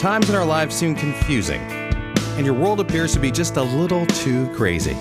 Times 0.00 0.28
in 0.28 0.34
our 0.34 0.44
lives 0.44 0.76
seem 0.76 0.94
confusing 0.94 1.62
and 2.36 2.44
your 2.44 2.54
world 2.54 2.80
appears 2.80 3.14
to 3.14 3.18
be 3.18 3.30
just 3.30 3.56
a 3.56 3.62
little 3.62 4.04
too 4.04 4.46
crazy, 4.52 4.92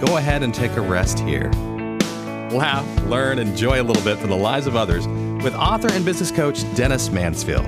go 0.00 0.16
ahead 0.16 0.42
and 0.42 0.54
take 0.54 0.72
a 0.72 0.80
rest 0.80 1.18
here. 1.18 1.50
Laugh, 2.50 3.04
learn, 3.04 3.38
enjoy 3.38 3.78
a 3.78 3.84
little 3.84 4.02
bit 4.02 4.16
from 4.16 4.30
the 4.30 4.36
lives 4.36 4.66
of 4.66 4.74
others 4.74 5.06
with 5.44 5.54
author 5.54 5.92
and 5.92 6.02
business 6.02 6.30
coach 6.30 6.62
Dennis 6.74 7.10
Mansfield. 7.10 7.66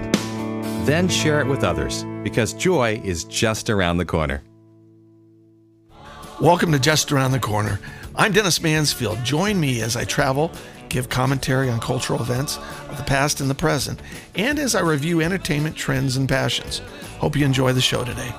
Then 0.86 1.06
share 1.06 1.42
it 1.42 1.46
with 1.46 1.64
others 1.64 2.04
because 2.22 2.54
joy 2.54 3.02
is 3.04 3.24
just 3.24 3.68
around 3.68 3.98
the 3.98 4.06
corner. 4.06 4.42
Welcome 6.40 6.72
to 6.72 6.78
Just 6.78 7.12
Around 7.12 7.32
the 7.32 7.40
Corner. 7.40 7.78
I'm 8.16 8.32
Dennis 8.32 8.62
Mansfield. 8.62 9.22
Join 9.22 9.60
me 9.60 9.82
as 9.82 9.96
I 9.96 10.04
travel, 10.04 10.50
give 10.92 11.08
commentary 11.08 11.70
on 11.70 11.80
cultural 11.80 12.20
events 12.20 12.58
of 12.90 12.98
the 12.98 13.04
past 13.04 13.40
and 13.40 13.48
the 13.48 13.54
present, 13.54 13.98
and 14.34 14.58
as 14.58 14.74
I 14.74 14.82
review 14.82 15.22
entertainment 15.22 15.74
trends 15.74 16.16
and 16.16 16.28
passions. 16.28 16.80
Hope 17.18 17.34
you 17.34 17.46
enjoy 17.46 17.72
the 17.72 17.80
show 17.80 18.04
today. 18.04 18.32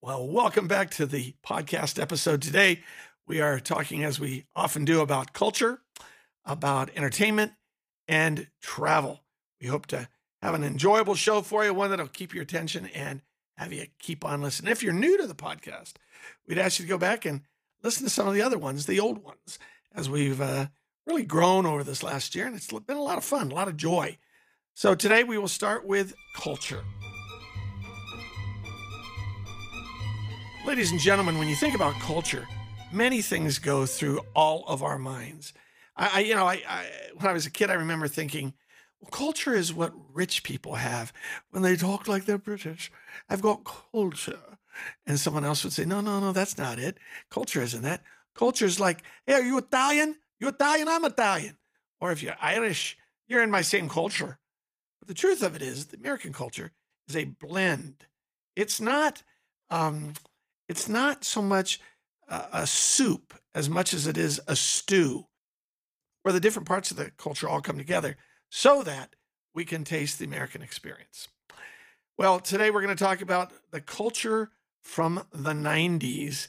Well, 0.00 0.26
welcome 0.26 0.66
back 0.66 0.90
to 0.92 1.04
the 1.04 1.34
podcast 1.44 2.00
episode. 2.00 2.40
Today, 2.40 2.82
we 3.26 3.40
are 3.40 3.60
talking, 3.60 4.02
as 4.02 4.18
we 4.18 4.46
often 4.54 4.84
do, 4.84 5.00
about 5.00 5.32
culture, 5.34 5.80
about 6.44 6.90
entertainment, 6.96 7.52
and 8.08 8.46
travel. 8.62 9.24
We 9.60 9.66
hope 9.66 9.86
to 9.86 10.08
have 10.40 10.54
an 10.54 10.64
enjoyable 10.64 11.16
show 11.16 11.42
for 11.42 11.64
you, 11.64 11.74
one 11.74 11.90
that'll 11.90 12.06
keep 12.06 12.32
your 12.32 12.44
attention 12.44 12.86
and 12.94 13.20
have 13.56 13.72
you 13.72 13.86
keep 13.98 14.24
on 14.24 14.42
listening. 14.42 14.70
If 14.70 14.82
you're 14.82 14.92
new 14.92 15.16
to 15.18 15.26
the 15.26 15.34
podcast, 15.34 15.94
we'd 16.46 16.58
ask 16.58 16.78
you 16.78 16.84
to 16.84 16.88
go 16.88 16.98
back 16.98 17.24
and 17.24 17.42
listen 17.82 18.04
to 18.04 18.10
some 18.10 18.28
of 18.28 18.34
the 18.34 18.42
other 18.42 18.58
ones, 18.58 18.86
the 18.86 19.00
old 19.00 19.22
ones, 19.22 19.58
as 19.94 20.10
we've 20.10 20.40
uh, 20.40 20.66
really 21.06 21.24
grown 21.24 21.66
over 21.66 21.82
this 21.82 22.02
last 22.02 22.34
year. 22.34 22.46
And 22.46 22.54
it's 22.54 22.66
been 22.66 22.96
a 22.96 23.02
lot 23.02 23.18
of 23.18 23.24
fun, 23.24 23.50
a 23.50 23.54
lot 23.54 23.68
of 23.68 23.76
joy. 23.76 24.18
So 24.74 24.94
today 24.94 25.24
we 25.24 25.38
will 25.38 25.48
start 25.48 25.86
with 25.86 26.14
culture. 26.36 26.82
Ladies 30.66 30.90
and 30.90 31.00
gentlemen, 31.00 31.38
when 31.38 31.48
you 31.48 31.54
think 31.54 31.74
about 31.74 31.94
culture, 32.00 32.46
many 32.92 33.22
things 33.22 33.58
go 33.58 33.86
through 33.86 34.20
all 34.34 34.64
of 34.66 34.82
our 34.82 34.98
minds. 34.98 35.54
I, 35.96 36.20
you 36.20 36.34
know, 36.34 36.44
I, 36.44 36.62
I, 36.68 36.86
when 37.16 37.26
I 37.26 37.32
was 37.32 37.46
a 37.46 37.50
kid, 37.50 37.70
I 37.70 37.74
remember 37.74 38.06
thinking, 38.06 38.52
well, 39.00 39.10
culture 39.10 39.54
is 39.54 39.74
what 39.74 39.92
rich 40.12 40.42
people 40.42 40.76
have 40.76 41.12
when 41.50 41.62
they 41.62 41.76
talk 41.76 42.08
like 42.08 42.24
they're 42.24 42.38
British. 42.38 42.90
I've 43.28 43.42
got 43.42 43.64
culture, 43.92 44.58
and 45.06 45.18
someone 45.18 45.44
else 45.44 45.64
would 45.64 45.72
say, 45.72 45.84
no, 45.84 46.00
no, 46.00 46.20
no, 46.20 46.32
that's 46.32 46.58
not 46.58 46.78
it. 46.78 46.98
Culture 47.30 47.62
isn't 47.62 47.82
that. 47.82 48.02
Culture 48.34 48.66
is 48.66 48.80
like, 48.80 49.02
hey, 49.26 49.34
are 49.34 49.42
you 49.42 49.58
Italian? 49.58 50.16
You 50.40 50.48
Italian? 50.48 50.88
I'm 50.88 51.04
Italian. 51.04 51.56
Or 52.00 52.12
if 52.12 52.22
you're 52.22 52.36
Irish, 52.40 52.98
you're 53.28 53.42
in 53.42 53.50
my 53.50 53.62
same 53.62 53.88
culture. 53.88 54.38
But 55.00 55.08
the 55.08 55.14
truth 55.14 55.42
of 55.42 55.56
it 55.56 55.62
is, 55.62 55.86
the 55.86 55.96
American 55.96 56.32
culture 56.32 56.72
is 57.08 57.16
a 57.16 57.24
blend. 57.24 58.06
It's 58.54 58.80
not. 58.80 59.22
Um, 59.70 60.12
it's 60.68 60.88
not 60.88 61.24
so 61.24 61.42
much 61.42 61.80
a, 62.28 62.44
a 62.52 62.66
soup 62.66 63.34
as 63.54 63.68
much 63.70 63.94
as 63.94 64.06
it 64.06 64.18
is 64.18 64.40
a 64.46 64.56
stew, 64.56 65.26
where 66.22 66.32
the 66.32 66.40
different 66.40 66.68
parts 66.68 66.90
of 66.90 66.96
the 66.96 67.10
culture 67.16 67.48
all 67.48 67.60
come 67.60 67.78
together 67.78 68.16
so 68.48 68.82
that 68.82 69.14
we 69.54 69.64
can 69.64 69.84
taste 69.84 70.18
the 70.18 70.24
American 70.24 70.62
experience. 70.62 71.28
Well, 72.18 72.40
today 72.40 72.70
we're 72.70 72.82
going 72.82 72.96
to 72.96 73.04
talk 73.04 73.20
about 73.20 73.52
the 73.70 73.80
culture 73.80 74.50
from 74.82 75.26
the 75.32 75.52
90s 75.52 76.48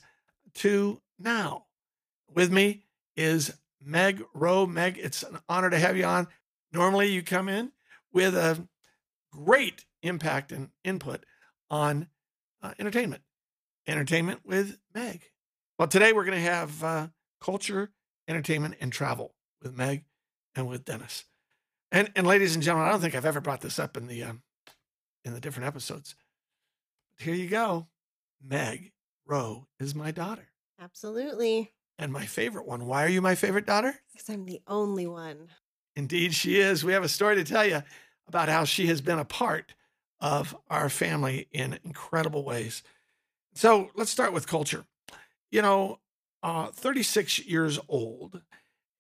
to 0.56 1.02
now. 1.20 1.66
With 2.34 2.52
me 2.52 2.84
is 3.16 3.54
Meg 3.84 4.24
Rowe. 4.34 4.66
Meg, 4.66 4.98
it's 4.98 5.24
an 5.24 5.40
honor 5.50 5.70
to 5.70 5.80
have 5.80 5.98
you 5.98 6.06
on. 6.06 6.28
Normally, 6.72 7.12
you 7.12 7.22
come 7.24 7.50
in 7.50 7.72
with 8.12 8.36
a 8.36 8.68
great 9.32 9.86
impact 10.04 10.52
and 10.52 10.70
input 10.84 11.26
on 11.70 12.08
uh, 12.62 12.74
entertainment 12.80 13.24
entertainment 13.88 14.42
with 14.46 14.78
Meg. 14.94 15.32
Well, 15.80 15.88
today 15.88 16.12
we're 16.14 16.26
going 16.26 16.38
to 16.38 16.50
have 16.50 16.84
uh, 16.84 17.08
culture, 17.40 17.92
entertainment, 18.28 18.76
and 18.82 18.92
travel 18.92 19.34
with 19.62 19.76
Meg 19.76 20.04
and 20.56 20.68
with 20.68 20.86
Dennis. 20.86 21.24
And 21.92 22.12
and 22.16 22.28
ladies 22.28 22.56
and 22.56 22.64
gentlemen, 22.64 22.88
I 22.88 22.92
don't 22.92 23.02
think 23.02 23.16
I've 23.16 23.26
ever 23.26 23.42
brought 23.42 23.62
this 23.62 23.80
up 23.80 23.98
in 23.98 24.08
the 24.08 24.24
um, 24.24 24.42
in 25.24 25.34
the 25.34 25.40
different 25.40 25.68
episodes. 25.68 26.16
Here 27.20 27.34
you 27.34 27.48
go. 27.48 27.88
Meg 28.44 28.92
Rowe 29.26 29.68
is 29.80 29.96
my 29.96 30.12
daughter. 30.12 30.48
Absolutely. 30.80 31.72
And 31.98 32.12
my 32.12 32.26
favorite 32.26 32.68
one. 32.68 32.86
Why 32.86 33.04
are 33.04 33.10
you 33.10 33.22
my 33.22 33.36
favorite 33.36 33.66
daughter? 33.66 33.96
Because 34.14 34.30
I'm 34.30 34.46
the 34.46 34.62
only 34.68 35.08
one. 35.08 35.50
Indeed, 35.96 36.36
she 36.36 36.60
is. 36.60 36.84
We 36.84 36.94
have 36.94 37.04
a 37.04 37.10
story 37.10 37.36
to 37.38 37.44
tell 37.44 37.66
you 37.66 37.82
about 38.28 38.50
how 38.50 38.66
she 38.66 38.86
has 38.88 39.02
been 39.02 39.18
a 39.18 39.26
part 39.26 39.74
of 40.20 40.56
our 40.70 40.90
family 40.90 41.48
in 41.52 41.80
incredible 41.84 42.44
ways. 42.44 42.84
So 43.56 43.90
let's 43.96 44.12
start 44.12 44.34
with 44.34 44.48
culture. 44.48 44.86
You 45.50 45.64
know, 45.64 46.00
uh, 46.44 46.68
36 46.68 47.40
years 47.48 47.80
old, 47.90 48.42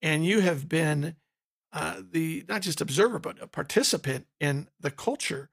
and 0.01 0.25
you 0.25 0.39
have 0.39 0.67
been 0.67 1.15
uh, 1.73 2.01
the 2.11 2.45
not 2.47 2.61
just 2.61 2.81
observer, 2.81 3.19
but 3.19 3.41
a 3.41 3.47
participant 3.47 4.27
in 4.39 4.69
the 4.79 4.91
culture 4.91 5.49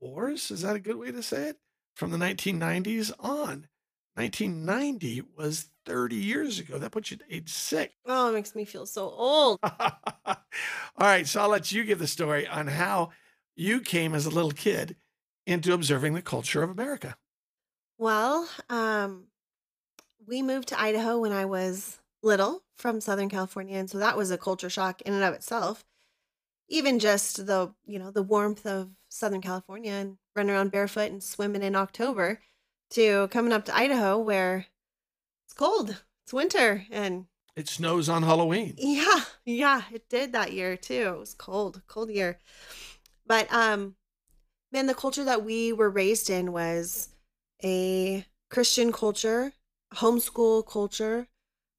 wars. 0.00 0.50
Is 0.50 0.62
that 0.62 0.76
a 0.76 0.80
good 0.80 0.96
way 0.96 1.10
to 1.12 1.22
say 1.22 1.48
it? 1.48 1.58
From 1.94 2.10
the 2.10 2.18
1990s 2.18 3.12
on. 3.18 3.68
1990 4.14 5.22
was 5.36 5.70
30 5.86 6.16
years 6.16 6.58
ago. 6.58 6.78
That 6.78 6.90
puts 6.90 7.10
you 7.10 7.18
at 7.20 7.32
age 7.32 7.50
six. 7.50 7.94
Oh, 8.04 8.30
it 8.30 8.32
makes 8.32 8.54
me 8.54 8.64
feel 8.64 8.84
so 8.84 9.10
old. 9.10 9.58
All 9.62 10.36
right. 10.98 11.26
So 11.26 11.40
I'll 11.40 11.48
let 11.48 11.70
you 11.70 11.84
give 11.84 12.00
the 12.00 12.08
story 12.08 12.46
on 12.46 12.66
how 12.66 13.10
you 13.54 13.80
came 13.80 14.14
as 14.14 14.26
a 14.26 14.30
little 14.30 14.50
kid 14.50 14.96
into 15.46 15.72
observing 15.72 16.14
the 16.14 16.22
culture 16.22 16.62
of 16.62 16.70
America. 16.70 17.16
Well, 17.96 18.48
um, 18.68 19.28
we 20.26 20.42
moved 20.42 20.68
to 20.68 20.80
Idaho 20.80 21.18
when 21.18 21.32
I 21.32 21.44
was 21.46 22.00
little 22.22 22.62
from 22.78 23.00
Southern 23.00 23.28
California, 23.28 23.76
and 23.76 23.90
so 23.90 23.98
that 23.98 24.16
was 24.16 24.30
a 24.30 24.38
culture 24.38 24.70
shock 24.70 25.02
in 25.02 25.12
and 25.12 25.24
of 25.24 25.34
itself. 25.34 25.84
Even 26.68 26.98
just 26.98 27.46
the 27.46 27.74
you 27.84 27.98
know 27.98 28.10
the 28.10 28.22
warmth 28.22 28.66
of 28.66 28.90
Southern 29.08 29.40
California 29.40 29.92
and 29.92 30.18
running 30.36 30.54
around 30.54 30.70
barefoot 30.70 31.10
and 31.10 31.22
swimming 31.22 31.62
in 31.62 31.74
October, 31.74 32.40
to 32.90 33.28
coming 33.28 33.52
up 33.52 33.64
to 33.66 33.76
Idaho 33.76 34.18
where 34.18 34.66
it's 35.44 35.54
cold, 35.54 36.02
it's 36.24 36.32
winter, 36.32 36.86
and 36.90 37.26
it 37.56 37.68
snows 37.68 38.08
on 38.08 38.22
Halloween. 38.22 38.74
Yeah, 38.78 39.24
yeah, 39.44 39.82
it 39.92 40.08
did 40.08 40.32
that 40.32 40.52
year 40.52 40.76
too. 40.76 41.14
It 41.14 41.18
was 41.18 41.34
cold, 41.34 41.82
cold 41.88 42.10
year. 42.10 42.38
But 43.26 43.52
um, 43.52 43.96
man, 44.70 44.86
the 44.86 44.94
culture 44.94 45.24
that 45.24 45.44
we 45.44 45.72
were 45.72 45.90
raised 45.90 46.30
in 46.30 46.52
was 46.52 47.08
a 47.64 48.24
Christian 48.50 48.92
culture, 48.92 49.52
homeschool 49.94 50.66
culture, 50.66 51.28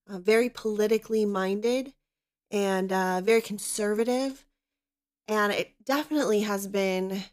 uh, 0.10 0.20
very 0.20 0.50
politically 0.50 1.26
minded 1.26 1.94
and 2.52 2.92
uh, 2.92 3.22
very 3.22 3.42
conservative. 3.42 4.46
And 5.28 5.54
it 5.54 5.74
definitely 5.86 6.42
has 6.42 6.68
been 6.68 7.24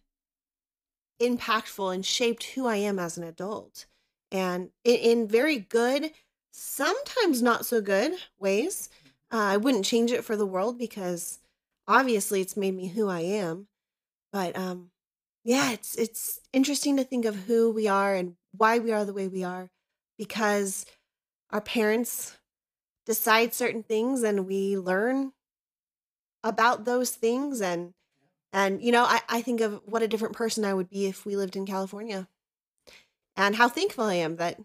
impactful 1.20 1.94
and 1.94 2.04
shaped 2.04 2.44
who 2.44 2.66
I 2.66 2.76
am 2.76 2.98
as 2.98 3.16
an 3.16 3.24
adult. 3.24 3.86
And 4.30 4.70
in, 4.84 4.96
in 4.96 5.28
very 5.28 5.58
good, 5.58 6.10
sometimes 6.52 7.42
not 7.42 7.64
so 7.64 7.80
good 7.80 8.12
ways. 8.38 8.88
Uh, 9.32 9.38
I 9.38 9.56
wouldn't 9.56 9.84
change 9.84 10.12
it 10.12 10.24
for 10.24 10.36
the 10.36 10.46
world 10.46 10.78
because 10.78 11.40
obviously 11.88 12.40
it's 12.40 12.56
made 12.56 12.74
me 12.74 12.88
who 12.88 13.08
I 13.08 13.20
am. 13.20 13.68
But 14.32 14.56
um, 14.56 14.90
yeah, 15.44 15.72
it's 15.72 15.94
it's 15.96 16.40
interesting 16.52 16.96
to 16.96 17.04
think 17.04 17.24
of 17.24 17.44
who 17.44 17.70
we 17.70 17.88
are 17.88 18.14
and 18.14 18.34
why 18.52 18.78
we 18.78 18.92
are 18.92 19.04
the 19.04 19.14
way 19.14 19.28
we 19.28 19.44
are 19.44 19.70
because 20.18 20.84
our 21.50 21.60
parents 21.60 22.36
decide 23.06 23.54
certain 23.54 23.82
things 23.82 24.22
and 24.22 24.46
we 24.46 24.76
learn 24.76 25.32
about 26.44 26.84
those 26.84 27.10
things 27.10 27.60
and 27.60 27.94
and 28.52 28.82
you 28.82 28.92
know 28.92 29.04
I, 29.04 29.20
I 29.28 29.42
think 29.42 29.60
of 29.60 29.80
what 29.84 30.02
a 30.02 30.08
different 30.08 30.36
person 30.36 30.64
i 30.64 30.74
would 30.74 30.90
be 30.90 31.06
if 31.06 31.24
we 31.24 31.36
lived 31.36 31.56
in 31.56 31.66
california 31.66 32.28
and 33.36 33.56
how 33.56 33.68
thankful 33.68 34.04
i 34.04 34.14
am 34.14 34.36
that 34.36 34.58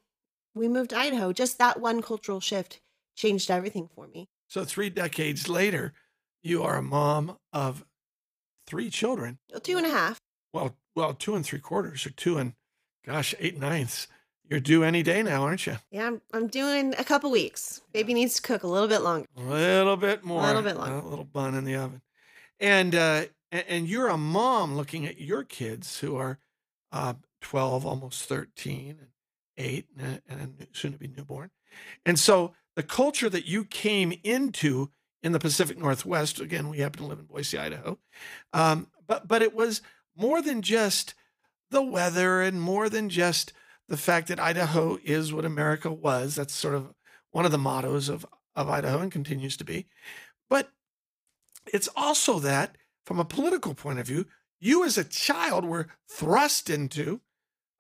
we 0.54 0.68
moved 0.68 0.92
to 0.92 0.98
idaho. 0.98 1.32
Just 1.34 1.58
that 1.58 1.80
one 1.80 2.02
cultural 2.02 2.40
shift 2.40 2.82
changed 3.16 3.50
everything 3.50 3.90
for 3.94 4.08
me. 4.08 4.30
So 4.48 4.66
three 4.66 4.90
decades 4.90 5.48
later 5.48 5.94
you 6.44 6.64
are 6.64 6.78
a 6.78 6.82
mom 6.82 7.38
of 7.54 7.86
three 8.66 8.90
children. 8.90 9.40
Two 9.64 9.78
and 9.78 9.86
a 9.86 9.90
half. 9.90 10.20
Well 10.54 10.76
well 10.96 11.14
two 11.14 11.36
and 11.36 11.46
three 11.46 11.60
quarters 11.60 12.06
or 12.06 12.12
two 12.12 12.38
and 12.38 12.54
gosh 13.06 13.34
eight 13.40 13.58
ninths 13.58 14.08
you're 14.52 14.60
due 14.60 14.84
any 14.84 15.02
day 15.02 15.24
now, 15.24 15.44
aren't 15.44 15.66
you? 15.66 15.78
Yeah, 15.92 16.08
I'm, 16.08 16.22
I'm 16.34 16.48
doing 16.48 16.94
a 16.98 17.04
couple 17.06 17.32
weeks. 17.32 17.82
Baby 17.94 18.14
needs 18.14 18.36
to 18.36 18.42
cook 18.42 18.64
a 18.64 18.68
little 18.68 18.90
bit 18.90 19.02
longer. 19.02 19.26
A 19.38 19.42
little 19.42 19.96
bit 19.96 20.26
more. 20.26 20.44
A 20.44 20.48
little 20.48 20.62
bit 20.62 20.76
longer. 20.76 20.96
A 20.96 21.08
little 21.08 21.26
bun 21.26 21.56
in 21.56 21.64
the 21.64 21.76
oven. 21.76 22.02
And 22.60 22.94
uh, 22.94 23.24
and 23.52 23.88
you're 23.88 24.10
a 24.10 24.18
mom 24.18 24.76
looking 24.76 25.06
at 25.06 25.22
your 25.22 25.44
kids 25.44 26.00
who 26.00 26.18
are 26.18 26.38
uh, 26.92 27.14
12, 27.40 27.86
almost 27.86 28.26
13, 28.26 28.98
and 29.00 29.08
8, 29.58 29.86
and, 29.98 30.22
and 30.30 30.68
soon 30.74 30.92
to 30.92 30.98
be 30.98 31.08
newborn. 31.08 31.50
And 32.06 32.20
so 32.20 32.54
the 32.76 32.84
culture 32.84 33.30
that 33.30 33.48
you 33.48 33.64
came 33.64 34.14
into 34.24 34.92
in 35.24 35.32
the 35.32 35.40
Pacific 35.40 35.78
Northwest. 35.78 36.40
Again, 36.40 36.70
we 36.70 36.80
happen 36.80 37.02
to 37.02 37.08
live 37.08 37.20
in 37.20 37.26
Boise, 37.26 37.58
Idaho. 37.58 38.00
Um, 38.54 38.88
but 39.08 39.28
but 39.28 39.42
it 39.42 39.54
was 39.54 39.82
more 40.16 40.42
than 40.42 40.62
just 40.62 41.14
the 41.70 41.82
weather 41.82 42.42
and 42.42 42.62
more 42.62 42.90
than 42.90 43.10
just 43.10 43.54
the 43.88 43.98
fact 43.98 44.28
that 44.28 44.40
Idaho 44.40 44.98
is 45.04 45.34
what 45.34 45.46
America 45.46 45.92
was. 45.92 46.36
That's 46.36 46.54
sort 46.54 46.76
of 46.76 46.94
one 47.32 47.46
of 47.46 47.52
the 47.52 47.58
mottos 47.58 48.10
of, 48.10 48.26
of 48.56 48.70
Idaho 48.70 49.00
and 49.00 49.12
continues 49.12 49.58
to 49.58 49.64
be. 49.64 49.88
But 50.50 50.70
it's 51.74 51.90
also 51.96 52.40
that, 52.40 52.78
from 53.06 53.20
a 53.20 53.26
political 53.26 53.74
point 53.74 54.00
of 54.00 54.08
view, 54.08 54.26
you 54.60 54.84
as 54.84 54.98
a 54.98 55.04
child 55.04 55.66
were 55.66 55.88
thrust 56.10 56.70
into 56.70 57.22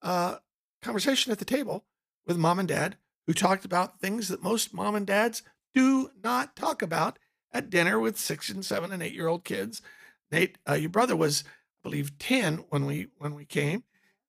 a 0.01 0.39
conversation 0.81 1.31
at 1.31 1.39
the 1.39 1.45
table 1.45 1.85
with 2.25 2.37
mom 2.37 2.59
and 2.59 2.67
dad 2.67 2.97
who 3.27 3.33
talked 3.33 3.65
about 3.65 3.99
things 3.99 4.27
that 4.27 4.43
most 4.43 4.73
mom 4.73 4.95
and 4.95 5.07
dads 5.07 5.43
do 5.73 6.09
not 6.23 6.55
talk 6.55 6.81
about 6.81 7.19
at 7.53 7.69
dinner 7.69 7.99
with 7.99 8.17
six 8.17 8.49
and 8.49 8.65
seven 8.65 8.91
and 8.91 9.03
eight 9.03 9.13
year 9.13 9.27
old 9.27 9.43
kids. 9.43 9.81
Nate, 10.31 10.57
uh, 10.67 10.73
your 10.73 10.89
brother 10.89 11.15
was, 11.15 11.43
I 11.45 11.83
believe, 11.83 12.17
ten 12.17 12.65
when 12.69 12.85
we 12.85 13.07
when 13.17 13.35
we 13.35 13.45
came, 13.45 13.83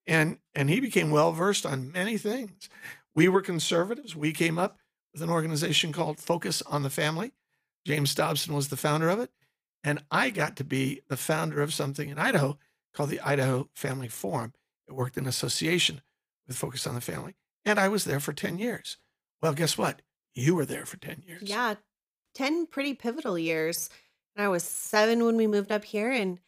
and 0.06 0.38
and 0.54 0.68
he 0.68 0.80
became 0.80 1.10
well 1.10 1.32
versed 1.32 1.66
on 1.66 1.92
many 1.92 2.18
things. 2.18 2.68
We 3.14 3.28
were 3.28 3.42
conservatives. 3.42 4.16
We 4.16 4.32
came 4.32 4.58
up 4.58 4.78
with 5.12 5.22
an 5.22 5.30
organization 5.30 5.92
called 5.92 6.18
Focus 6.18 6.62
on 6.62 6.82
the 6.82 6.90
Family. 6.90 7.32
James 7.86 8.14
Dobson 8.14 8.54
was 8.54 8.68
the 8.68 8.76
founder 8.76 9.08
of 9.08 9.18
it, 9.18 9.30
and 9.84 10.02
I 10.10 10.30
got 10.30 10.56
to 10.56 10.64
be 10.64 11.02
the 11.08 11.16
founder 11.16 11.60
of 11.60 11.74
something 11.74 12.08
in 12.08 12.18
Idaho 12.18 12.58
called 12.94 13.10
the 13.10 13.20
Idaho 13.20 13.68
Family 13.74 14.08
Forum. 14.08 14.52
It 14.88 14.94
worked 14.94 15.16
in 15.16 15.26
association 15.26 16.00
with 16.46 16.56
Focus 16.56 16.86
on 16.86 16.94
the 16.94 17.00
Family, 17.00 17.34
and 17.64 17.78
I 17.78 17.88
was 17.88 18.04
there 18.04 18.20
for 18.20 18.32
ten 18.32 18.58
years. 18.58 18.96
Well, 19.42 19.54
guess 19.54 19.76
what? 19.76 20.02
You 20.34 20.54
were 20.54 20.64
there 20.64 20.86
for 20.86 20.96
ten 20.96 21.22
years. 21.26 21.42
Yeah, 21.42 21.74
10 22.34 22.66
pretty 22.66 22.94
pivotal 22.94 23.38
years. 23.38 23.90
I 24.36 24.48
was 24.48 24.62
seven 24.62 25.24
when 25.24 25.36
we 25.36 25.46
moved 25.46 25.70
up 25.70 25.84
here. 25.84 26.10
And 26.10 26.38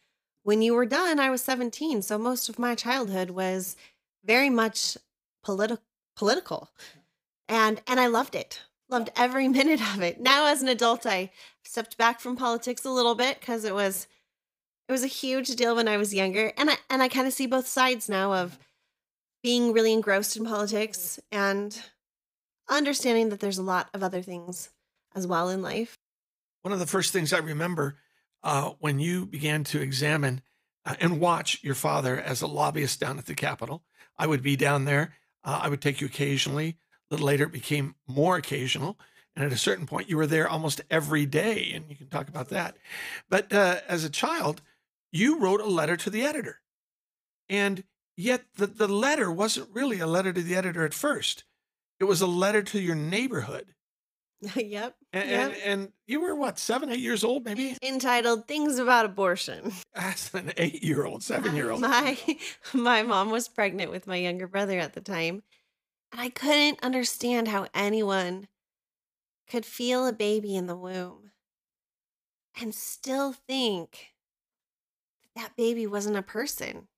when 0.45 0.61
you 0.61 0.75
were 0.75 0.85
done, 0.85 1.19
I 1.19 1.31
was 1.31 1.41
17. 1.41 2.03
So 2.03 2.19
most 2.19 2.49
of 2.49 2.59
my 2.59 2.75
childhood 2.75 3.31
was 3.31 3.75
very 4.23 4.49
much 4.49 4.95
politi- 5.43 5.79
political. 6.15 6.69
Mm-hmm. 6.79 6.99
And 7.47 7.81
and 7.87 7.99
I 7.99 8.07
loved 8.07 8.35
it. 8.35 8.61
Loved 8.87 9.09
every 9.15 9.47
minute 9.59 9.81
of 9.93 10.01
it. 10.01 10.21
Now 10.21 10.45
as 10.45 10.61
an 10.61 10.67
adult, 10.67 11.05
I 11.05 11.31
stepped 11.63 11.97
back 11.97 12.19
from 12.19 12.35
politics 12.35 12.85
a 12.85 12.91
little 12.91 13.15
bit 13.15 13.39
because 13.39 13.65
it 13.65 13.73
was 13.73 14.07
it 14.87 14.91
was 14.91 15.03
a 15.03 15.07
huge 15.07 15.49
deal 15.55 15.75
when 15.75 15.87
I 15.87 15.97
was 15.97 16.13
younger. 16.13 16.53
And 16.57 16.69
I 16.69 16.77
and 16.91 17.01
I 17.01 17.09
kind 17.09 17.27
of 17.27 17.33
see 17.33 17.47
both 17.47 17.67
sides 17.67 18.07
now 18.07 18.33
of 18.33 18.51
mm-hmm. 18.51 18.61
being 19.41 19.73
really 19.73 19.93
engrossed 19.93 20.37
in 20.37 20.43
mm-hmm. 20.43 20.53
politics 20.53 21.19
and 21.31 21.81
understanding 22.69 23.29
that 23.29 23.39
there's 23.39 23.57
a 23.57 23.63
lot 23.63 23.89
of 23.95 24.03
other 24.03 24.21
things 24.21 24.69
as 25.15 25.25
well 25.25 25.49
in 25.49 25.63
life. 25.63 25.97
One 26.61 26.71
of 26.71 26.79
the 26.79 26.85
first 26.85 27.13
things 27.13 27.33
I 27.33 27.39
remember 27.39 27.97
uh, 28.45 28.73
when 28.79 28.99
you 28.99 29.25
began 29.25 29.63
to 29.65 29.81
examine 29.81 30.41
uh, 30.85 30.95
and 31.01 31.19
watch 31.19 31.61
your 31.63 31.75
father 31.75 32.17
as 32.17 32.41
a 32.41 32.47
lobbyist 32.47 32.99
down 32.99 33.17
at 33.17 33.25
the 33.25 33.33
Capitol, 33.33 33.83
I 34.17 34.27
would 34.27 34.43
be 34.43 34.55
down 34.55 34.85
there. 34.85 35.15
Uh, 35.43 35.61
I 35.63 35.69
would 35.69 35.81
take 35.81 35.99
you 35.99 36.07
occasionally. 36.07 36.77
A 37.09 37.13
little 37.13 37.25
later, 37.25 37.45
it 37.45 37.51
became 37.51 37.95
more 38.07 38.37
occasional. 38.37 38.97
And 39.35 39.43
at 39.43 39.51
a 39.51 39.57
certain 39.57 39.87
point, 39.87 40.09
you 40.09 40.15
were 40.15 40.27
there 40.27 40.47
almost 40.47 40.81
every 40.89 41.25
day. 41.25 41.71
And 41.73 41.85
you 41.89 41.95
can 41.95 42.07
talk 42.07 42.29
about 42.29 42.49
that. 42.49 42.77
But 43.29 43.51
uh, 43.51 43.77
as 43.87 44.03
a 44.03 44.09
child, 44.09 44.61
you 45.11 45.39
wrote 45.39 45.59
a 45.59 45.65
letter 45.65 45.97
to 45.97 46.09
the 46.09 46.23
editor. 46.23 46.61
And 47.49 47.83
yet, 48.15 48.45
the, 48.55 48.67
the 48.67 48.87
letter 48.87 49.31
wasn't 49.31 49.73
really 49.73 49.99
a 49.99 50.07
letter 50.07 50.31
to 50.31 50.41
the 50.41 50.55
editor 50.55 50.85
at 50.85 50.93
first, 50.93 51.43
it 51.99 52.05
was 52.05 52.21
a 52.21 52.27
letter 52.27 52.61
to 52.61 52.79
your 52.79 52.95
neighborhood. 52.95 53.73
yep. 54.55 54.95
And, 55.15 55.29
yep. 55.29 55.51
and, 55.53 55.61
and 55.63 55.91
you 56.07 56.19
were 56.19 56.35
what, 56.35 56.59
seven, 56.59 56.89
eight 56.91 56.99
years 56.99 57.23
old, 57.23 57.45
maybe? 57.45 57.77
Entitled 57.81 58.49
Things 58.49 58.77
About 58.79 59.05
Abortion. 59.05 59.71
As 59.95 60.29
an 60.33 60.51
eight 60.57 60.83
year 60.83 61.05
old, 61.05 61.23
seven 61.23 61.55
year 61.55 61.71
old. 61.71 61.79
My 61.85 62.17
my 62.73 63.01
mom 63.01 63.31
was 63.31 63.47
pregnant 63.47 63.91
with 63.91 64.07
my 64.07 64.17
younger 64.17 64.45
brother 64.45 64.77
at 64.77 64.91
the 64.91 64.99
time. 64.99 65.43
And 66.11 66.19
I 66.19 66.27
couldn't 66.27 66.83
understand 66.83 67.47
how 67.47 67.67
anyone 67.73 68.49
could 69.49 69.65
feel 69.65 70.05
a 70.05 70.11
baby 70.11 70.53
in 70.53 70.67
the 70.67 70.75
womb 70.75 71.31
and 72.59 72.75
still 72.75 73.31
think 73.31 74.15
that, 75.35 75.43
that 75.43 75.55
baby 75.55 75.87
wasn't 75.87 76.17
a 76.17 76.21
person 76.21 76.89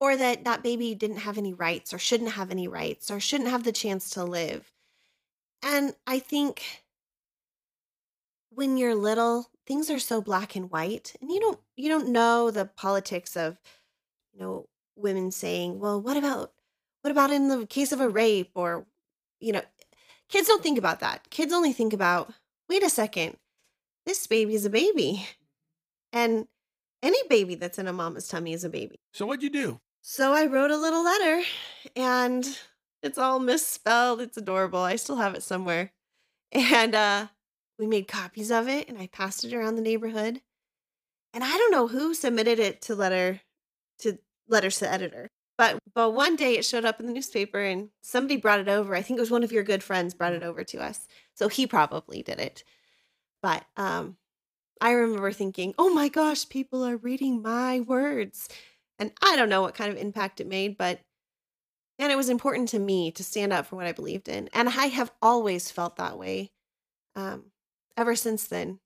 or 0.00 0.16
that 0.16 0.44
that 0.44 0.64
baby 0.64 0.96
didn't 0.96 1.18
have 1.18 1.38
any 1.38 1.54
rights 1.54 1.94
or 1.94 1.98
shouldn't 1.98 2.32
have 2.32 2.50
any 2.50 2.66
rights 2.66 3.08
or 3.08 3.20
shouldn't 3.20 3.50
have 3.50 3.62
the 3.62 3.72
chance 3.72 4.10
to 4.10 4.24
live. 4.24 4.72
And 5.62 5.94
I 6.06 6.18
think 6.18 6.83
when 8.54 8.76
you're 8.76 8.94
little, 8.94 9.50
things 9.66 9.90
are 9.90 9.98
so 9.98 10.20
black 10.20 10.56
and 10.56 10.70
white 10.70 11.14
and 11.20 11.30
you 11.30 11.40
don't 11.40 11.58
you 11.76 11.88
don't 11.88 12.08
know 12.08 12.50
the 12.50 12.66
politics 12.66 13.36
of 13.36 13.58
you 14.32 14.40
know 14.40 14.68
women 14.96 15.30
saying, 15.30 15.78
"Well, 15.78 16.00
what 16.00 16.16
about 16.16 16.52
what 17.02 17.10
about 17.10 17.30
in 17.30 17.48
the 17.48 17.66
case 17.66 17.92
of 17.92 18.00
a 18.00 18.08
rape 18.08 18.52
or 18.54 18.86
you 19.40 19.52
know, 19.52 19.62
kids 20.28 20.48
don't 20.48 20.62
think 20.62 20.78
about 20.78 21.00
that. 21.00 21.28
Kids 21.30 21.52
only 21.52 21.72
think 21.72 21.92
about, 21.92 22.32
"Wait 22.68 22.82
a 22.82 22.90
second. 22.90 23.36
This 24.06 24.26
baby 24.26 24.54
is 24.54 24.64
a 24.64 24.70
baby." 24.70 25.26
And 26.12 26.46
any 27.02 27.18
baby 27.28 27.54
that's 27.54 27.78
in 27.78 27.88
a 27.88 27.92
mama's 27.92 28.28
tummy 28.28 28.52
is 28.52 28.64
a 28.64 28.70
baby. 28.70 29.00
So 29.12 29.26
what'd 29.26 29.42
you 29.42 29.50
do? 29.50 29.80
So 30.00 30.32
I 30.32 30.46
wrote 30.46 30.70
a 30.70 30.76
little 30.76 31.02
letter 31.02 31.42
and 31.96 32.58
it's 33.02 33.18
all 33.18 33.38
misspelled. 33.38 34.20
It's 34.20 34.36
adorable. 34.36 34.80
I 34.80 34.96
still 34.96 35.16
have 35.16 35.34
it 35.34 35.42
somewhere. 35.42 35.92
And 36.52 36.94
uh 36.94 37.26
we 37.78 37.86
made 37.86 38.08
copies 38.08 38.50
of 38.50 38.68
it 38.68 38.88
and 38.88 38.98
I 38.98 39.08
passed 39.08 39.44
it 39.44 39.54
around 39.54 39.76
the 39.76 39.82
neighborhood. 39.82 40.40
And 41.32 41.42
I 41.42 41.56
don't 41.56 41.72
know 41.72 41.88
who 41.88 42.14
submitted 42.14 42.58
it 42.58 42.80
to 42.82 42.94
letter 42.94 43.40
to 44.00 44.18
letters 44.48 44.78
to 44.78 44.90
editor. 44.90 45.30
But 45.58 45.78
but 45.94 46.10
one 46.12 46.36
day 46.36 46.56
it 46.56 46.64
showed 46.64 46.84
up 46.84 47.00
in 47.00 47.06
the 47.06 47.12
newspaper 47.12 47.60
and 47.60 47.90
somebody 48.02 48.36
brought 48.36 48.60
it 48.60 48.68
over. 48.68 48.94
I 48.94 49.02
think 49.02 49.18
it 49.18 49.20
was 49.22 49.30
one 49.30 49.42
of 49.44 49.52
your 49.52 49.64
good 49.64 49.82
friends 49.82 50.14
brought 50.14 50.32
it 50.32 50.42
over 50.42 50.64
to 50.64 50.78
us. 50.78 51.06
So 51.34 51.48
he 51.48 51.66
probably 51.66 52.22
did 52.22 52.38
it. 52.40 52.64
But 53.42 53.64
um 53.76 54.16
I 54.80 54.92
remember 54.92 55.32
thinking, 55.32 55.74
"Oh 55.78 55.92
my 55.92 56.08
gosh, 56.08 56.48
people 56.48 56.84
are 56.84 56.96
reading 56.96 57.42
my 57.42 57.80
words." 57.80 58.48
And 58.98 59.12
I 59.22 59.36
don't 59.36 59.48
know 59.48 59.62
what 59.62 59.74
kind 59.74 59.92
of 59.92 59.98
impact 59.98 60.40
it 60.40 60.46
made, 60.46 60.76
but 60.78 61.00
and 61.98 62.10
it 62.12 62.16
was 62.16 62.28
important 62.28 62.68
to 62.70 62.78
me 62.78 63.10
to 63.12 63.24
stand 63.24 63.52
up 63.52 63.66
for 63.66 63.76
what 63.76 63.86
I 63.86 63.92
believed 63.92 64.28
in. 64.28 64.48
And 64.52 64.68
I 64.68 64.86
have 64.86 65.12
always 65.22 65.70
felt 65.70 65.96
that 65.96 66.18
way 66.18 66.50
um, 67.16 67.44
ever 67.96 68.14
since 68.14 68.46
then. 68.46 68.80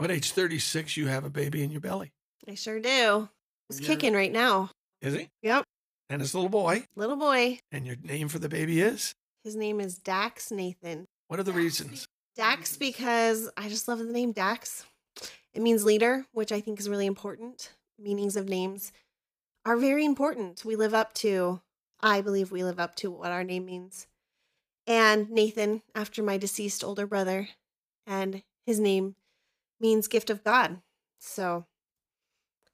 At 0.00 0.10
age 0.10 0.32
36, 0.32 0.96
you 0.96 1.08
have 1.08 1.24
a 1.24 1.30
baby 1.30 1.62
in 1.62 1.70
your 1.70 1.80
belly. 1.80 2.12
I 2.48 2.54
sure 2.54 2.80
do. 2.80 3.28
It's 3.68 3.80
kicking 3.80 4.14
right 4.14 4.32
now. 4.32 4.70
Is 5.02 5.14
he? 5.14 5.28
Yep. 5.42 5.64
And 6.08 6.22
it's 6.22 6.32
a 6.32 6.36
little 6.36 6.50
boy. 6.50 6.84
Little 6.96 7.16
boy. 7.16 7.60
And 7.70 7.86
your 7.86 7.96
name 8.02 8.28
for 8.28 8.38
the 8.38 8.48
baby 8.48 8.80
is? 8.80 9.14
His 9.44 9.56
name 9.56 9.80
is 9.80 9.96
Dax 9.96 10.50
Nathan. 10.50 11.06
What 11.28 11.38
are 11.38 11.44
the 11.44 11.52
reasons? 11.52 12.06
Dax 12.34 12.76
because 12.76 13.50
I 13.56 13.68
just 13.68 13.86
love 13.88 13.98
the 13.98 14.04
name 14.04 14.32
Dax. 14.32 14.84
It 15.52 15.62
means 15.62 15.84
leader, 15.84 16.24
which 16.32 16.52
I 16.52 16.60
think 16.60 16.80
is 16.80 16.88
really 16.88 17.06
important. 17.06 17.72
Meanings 17.98 18.36
of 18.36 18.48
names 18.48 18.92
are 19.64 19.76
very 19.76 20.04
important. 20.04 20.64
We 20.64 20.76
live 20.76 20.94
up 20.94 21.14
to, 21.14 21.60
I 22.00 22.20
believe 22.20 22.50
we 22.50 22.64
live 22.64 22.80
up 22.80 22.96
to 22.96 23.10
what 23.10 23.30
our 23.30 23.44
name 23.44 23.66
means. 23.66 24.06
And 24.86 25.30
Nathan, 25.30 25.82
after 25.94 26.22
my 26.22 26.38
deceased 26.38 26.82
older 26.82 27.06
brother, 27.06 27.48
and 28.10 28.42
his 28.66 28.80
name 28.80 29.14
means 29.80 30.08
gift 30.08 30.28
of 30.30 30.42
God. 30.44 30.82
So, 31.20 31.64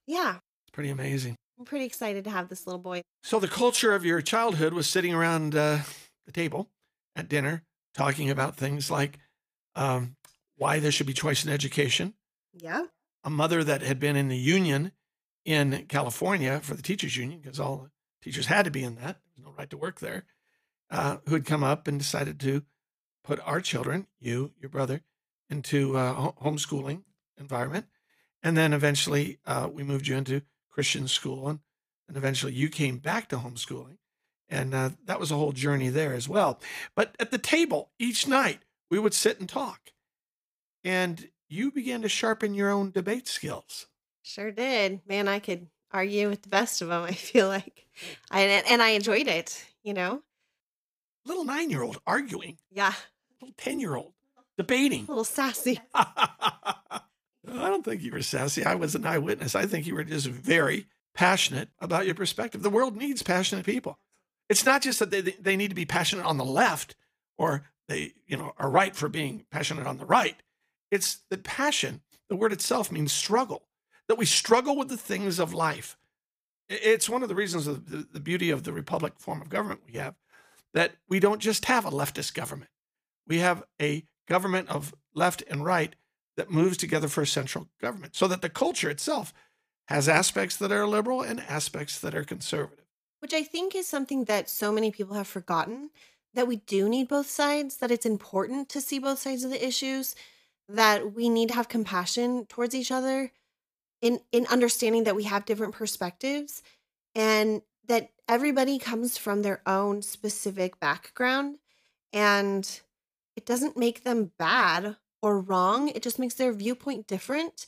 yeah, 0.06 0.38
It's 0.64 0.72
pretty 0.72 0.90
amazing. 0.90 1.36
I'm 1.58 1.64
pretty 1.64 1.84
excited 1.84 2.24
to 2.24 2.30
have 2.30 2.48
this 2.48 2.66
little 2.66 2.80
boy. 2.80 3.02
So 3.22 3.38
the 3.38 3.48
culture 3.48 3.94
of 3.94 4.04
your 4.04 4.20
childhood 4.20 4.72
was 4.72 4.88
sitting 4.88 5.14
around 5.14 5.54
uh, 5.54 5.78
the 6.24 6.32
table 6.32 6.70
at 7.14 7.28
dinner 7.28 7.62
talking 7.94 8.30
about 8.30 8.56
things 8.56 8.90
like 8.90 9.18
um, 9.74 10.16
why 10.56 10.80
there 10.80 10.90
should 10.90 11.06
be 11.06 11.12
choice 11.12 11.44
in 11.44 11.52
education. 11.52 12.14
Yeah. 12.52 12.84
A 13.24 13.30
mother 13.30 13.62
that 13.64 13.82
had 13.82 13.98
been 14.00 14.16
in 14.16 14.28
the 14.28 14.36
union 14.36 14.92
in 15.44 15.86
California 15.88 16.60
for 16.60 16.74
the 16.74 16.82
teachers 16.82 17.16
union, 17.16 17.40
because 17.40 17.60
all 17.60 17.88
teachers 18.22 18.46
had 18.46 18.64
to 18.64 18.70
be 18.70 18.82
in 18.84 18.96
that. 18.96 19.18
There's 19.36 19.46
no 19.46 19.54
right 19.56 19.70
to 19.70 19.76
work 19.76 20.00
there. 20.00 20.24
Uh, 20.90 21.16
who 21.26 21.34
had 21.34 21.44
come 21.44 21.64
up 21.64 21.88
and 21.88 21.98
decided 21.98 22.38
to 22.40 22.62
put 23.24 23.40
our 23.44 23.60
children, 23.60 24.06
you, 24.20 24.52
your 24.60 24.68
brother, 24.68 25.02
into 25.50 25.96
uh, 25.96 26.32
homeschooling 26.32 27.02
environment, 27.38 27.86
and 28.42 28.56
then 28.56 28.72
eventually 28.72 29.38
uh, 29.46 29.68
we 29.72 29.82
moved 29.82 30.06
you 30.06 30.16
into 30.16 30.42
Christian 30.70 31.08
school, 31.08 31.48
and, 31.48 31.60
and 32.08 32.16
eventually 32.16 32.52
you 32.52 32.68
came 32.68 32.98
back 32.98 33.28
to 33.28 33.36
homeschooling, 33.36 33.98
and 34.48 34.74
uh, 34.74 34.90
that 35.04 35.20
was 35.20 35.30
a 35.30 35.36
whole 35.36 35.52
journey 35.52 35.88
there 35.88 36.12
as 36.14 36.28
well. 36.28 36.60
But 36.94 37.14
at 37.18 37.30
the 37.30 37.38
table 37.38 37.90
each 37.98 38.26
night, 38.26 38.60
we 38.90 38.98
would 38.98 39.14
sit 39.14 39.40
and 39.40 39.48
talk, 39.48 39.92
and 40.84 41.28
you 41.48 41.70
began 41.70 42.02
to 42.02 42.08
sharpen 42.08 42.54
your 42.54 42.70
own 42.70 42.90
debate 42.90 43.28
skills. 43.28 43.86
Sure 44.22 44.50
did. 44.50 45.00
Man, 45.06 45.28
I 45.28 45.38
could 45.38 45.68
argue 45.92 46.28
with 46.28 46.42
the 46.42 46.48
best 46.48 46.82
of 46.82 46.88
them, 46.88 47.02
I 47.04 47.12
feel 47.12 47.48
like. 47.48 47.86
I, 48.30 48.42
and 48.42 48.82
I 48.82 48.90
enjoyed 48.90 49.28
it, 49.28 49.64
you 49.82 49.94
know? 49.94 50.22
Little 51.24 51.44
nine-year-old 51.44 52.00
arguing. 52.06 52.58
Yeah. 52.70 52.92
little 53.40 53.54
10 53.56 53.80
year 53.80 53.96
old 53.96 54.12
debating. 54.56 55.04
A 55.04 55.08
little 55.08 55.24
sassy. 55.24 55.80
I 55.94 57.00
don't 57.46 57.84
think 57.84 58.02
you 58.02 58.12
were 58.12 58.22
sassy. 58.22 58.64
I 58.64 58.74
was 58.74 58.94
an 58.94 59.06
eyewitness. 59.06 59.54
I 59.54 59.66
think 59.66 59.86
you 59.86 59.94
were 59.94 60.04
just 60.04 60.26
very 60.26 60.86
passionate 61.14 61.68
about 61.80 62.06
your 62.06 62.14
perspective. 62.14 62.62
The 62.62 62.70
world 62.70 62.96
needs 62.96 63.22
passionate 63.22 63.64
people. 63.64 63.98
It's 64.48 64.66
not 64.66 64.82
just 64.82 64.98
that 64.98 65.10
they, 65.10 65.20
they 65.20 65.56
need 65.56 65.68
to 65.68 65.74
be 65.74 65.86
passionate 65.86 66.26
on 66.26 66.36
the 66.36 66.44
left 66.44 66.94
or 67.38 67.64
they, 67.88 68.14
you 68.26 68.36
know, 68.36 68.52
are 68.58 68.70
right 68.70 68.94
for 68.94 69.08
being 69.08 69.44
passionate 69.50 69.86
on 69.86 69.98
the 69.98 70.06
right. 70.06 70.36
It's 70.90 71.18
that 71.30 71.44
passion, 71.44 72.02
the 72.28 72.36
word 72.36 72.52
itself 72.52 72.92
means 72.92 73.12
struggle, 73.12 73.62
that 74.08 74.18
we 74.18 74.26
struggle 74.26 74.76
with 74.76 74.88
the 74.88 74.96
things 74.96 75.38
of 75.38 75.54
life. 75.54 75.96
It's 76.68 77.08
one 77.08 77.22
of 77.22 77.28
the 77.28 77.34
reasons 77.34 77.66
of 77.66 77.90
the, 77.90 78.06
the 78.12 78.20
beauty 78.20 78.50
of 78.50 78.64
the 78.64 78.72
republic 78.72 79.14
form 79.18 79.40
of 79.40 79.48
government 79.48 79.80
we 79.86 79.98
have 79.98 80.14
that 80.74 80.92
we 81.08 81.20
don't 81.20 81.40
just 81.40 81.64
have 81.66 81.84
a 81.84 81.90
leftist 81.90 82.34
government. 82.34 82.70
We 83.26 83.38
have 83.38 83.62
a 83.80 84.04
government 84.26 84.68
of 84.68 84.94
left 85.14 85.42
and 85.48 85.64
right 85.64 85.94
that 86.36 86.50
moves 86.50 86.76
together 86.76 87.08
for 87.08 87.22
a 87.22 87.26
central 87.26 87.68
government 87.80 88.14
so 88.14 88.28
that 88.28 88.42
the 88.42 88.48
culture 88.48 88.90
itself 88.90 89.32
has 89.88 90.08
aspects 90.08 90.56
that 90.56 90.72
are 90.72 90.86
liberal 90.86 91.22
and 91.22 91.40
aspects 91.40 91.98
that 92.00 92.14
are 92.14 92.24
conservative. 92.24 92.84
Which 93.20 93.32
I 93.32 93.42
think 93.42 93.74
is 93.74 93.86
something 93.86 94.24
that 94.24 94.50
so 94.50 94.72
many 94.72 94.90
people 94.90 95.16
have 95.16 95.28
forgotten 95.28 95.90
that 96.34 96.46
we 96.46 96.56
do 96.56 96.88
need 96.88 97.08
both 97.08 97.28
sides, 97.28 97.78
that 97.78 97.90
it's 97.90 98.04
important 98.04 98.68
to 98.68 98.80
see 98.80 98.98
both 98.98 99.18
sides 99.18 99.42
of 99.42 99.50
the 99.50 99.66
issues, 99.66 100.14
that 100.68 101.14
we 101.14 101.28
need 101.28 101.48
to 101.48 101.54
have 101.54 101.68
compassion 101.68 102.44
towards 102.46 102.74
each 102.74 102.92
other 102.92 103.32
in 104.02 104.20
in 104.32 104.46
understanding 104.46 105.04
that 105.04 105.16
we 105.16 105.24
have 105.24 105.46
different 105.46 105.74
perspectives 105.74 106.62
and 107.14 107.62
that 107.86 108.10
everybody 108.28 108.78
comes 108.78 109.16
from 109.16 109.42
their 109.42 109.62
own 109.66 110.02
specific 110.02 110.78
background 110.80 111.58
and 112.12 112.80
it 113.36 113.46
doesn't 113.46 113.76
make 113.76 114.02
them 114.02 114.32
bad 114.38 114.96
or 115.22 115.40
wrong. 115.40 115.88
It 115.88 116.02
just 116.02 116.18
makes 116.18 116.34
their 116.34 116.52
viewpoint 116.52 117.06
different. 117.06 117.66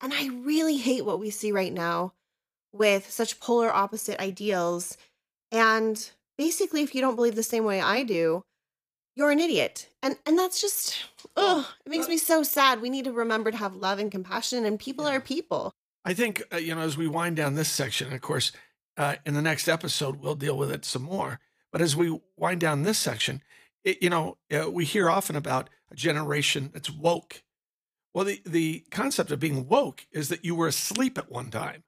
And 0.00 0.12
I 0.12 0.28
really 0.28 0.76
hate 0.76 1.04
what 1.04 1.18
we 1.18 1.30
see 1.30 1.50
right 1.50 1.72
now 1.72 2.12
with 2.72 3.10
such 3.10 3.40
polar 3.40 3.74
opposite 3.74 4.20
ideals. 4.20 4.96
And 5.50 6.10
basically, 6.36 6.82
if 6.82 6.94
you 6.94 7.00
don't 7.00 7.16
believe 7.16 7.34
the 7.34 7.42
same 7.42 7.64
way 7.64 7.80
I 7.80 8.04
do, 8.04 8.44
you're 9.16 9.30
an 9.30 9.40
idiot. 9.40 9.88
And 10.02 10.16
and 10.26 10.38
that's 10.38 10.60
just 10.60 10.96
oh, 11.36 11.68
it 11.84 11.90
makes 11.90 12.08
me 12.08 12.18
so 12.18 12.42
sad. 12.42 12.80
We 12.80 12.90
need 12.90 13.06
to 13.06 13.12
remember 13.12 13.50
to 13.50 13.56
have 13.56 13.74
love 13.74 13.98
and 13.98 14.12
compassion 14.12 14.64
and 14.64 14.78
people 14.78 15.06
yeah. 15.06 15.16
are 15.16 15.20
people. 15.20 15.74
I 16.04 16.14
think 16.14 16.42
uh, 16.52 16.58
you 16.58 16.74
know 16.74 16.82
as 16.82 16.96
we 16.96 17.08
wind 17.08 17.36
down 17.36 17.54
this 17.54 17.68
section, 17.68 18.12
of 18.12 18.20
course, 18.20 18.52
uh, 18.96 19.16
in 19.26 19.34
the 19.34 19.42
next 19.42 19.68
episode 19.68 20.20
we'll 20.20 20.36
deal 20.36 20.56
with 20.56 20.70
it 20.70 20.84
some 20.84 21.02
more. 21.02 21.40
But 21.72 21.82
as 21.82 21.96
we 21.96 22.18
wind 22.36 22.60
down 22.60 22.84
this 22.84 22.98
section, 22.98 23.42
it, 23.88 24.02
you 24.02 24.10
know, 24.10 24.36
uh, 24.52 24.70
we 24.70 24.84
hear 24.84 25.08
often 25.08 25.34
about 25.34 25.70
a 25.90 25.94
generation 25.94 26.70
that's 26.72 26.90
woke. 26.90 27.42
Well, 28.12 28.26
the, 28.26 28.42
the 28.44 28.84
concept 28.90 29.30
of 29.30 29.40
being 29.40 29.66
woke 29.66 30.06
is 30.12 30.28
that 30.28 30.44
you 30.44 30.54
were 30.54 30.66
asleep 30.66 31.16
at 31.16 31.30
one 31.30 31.50
time. 31.50 31.84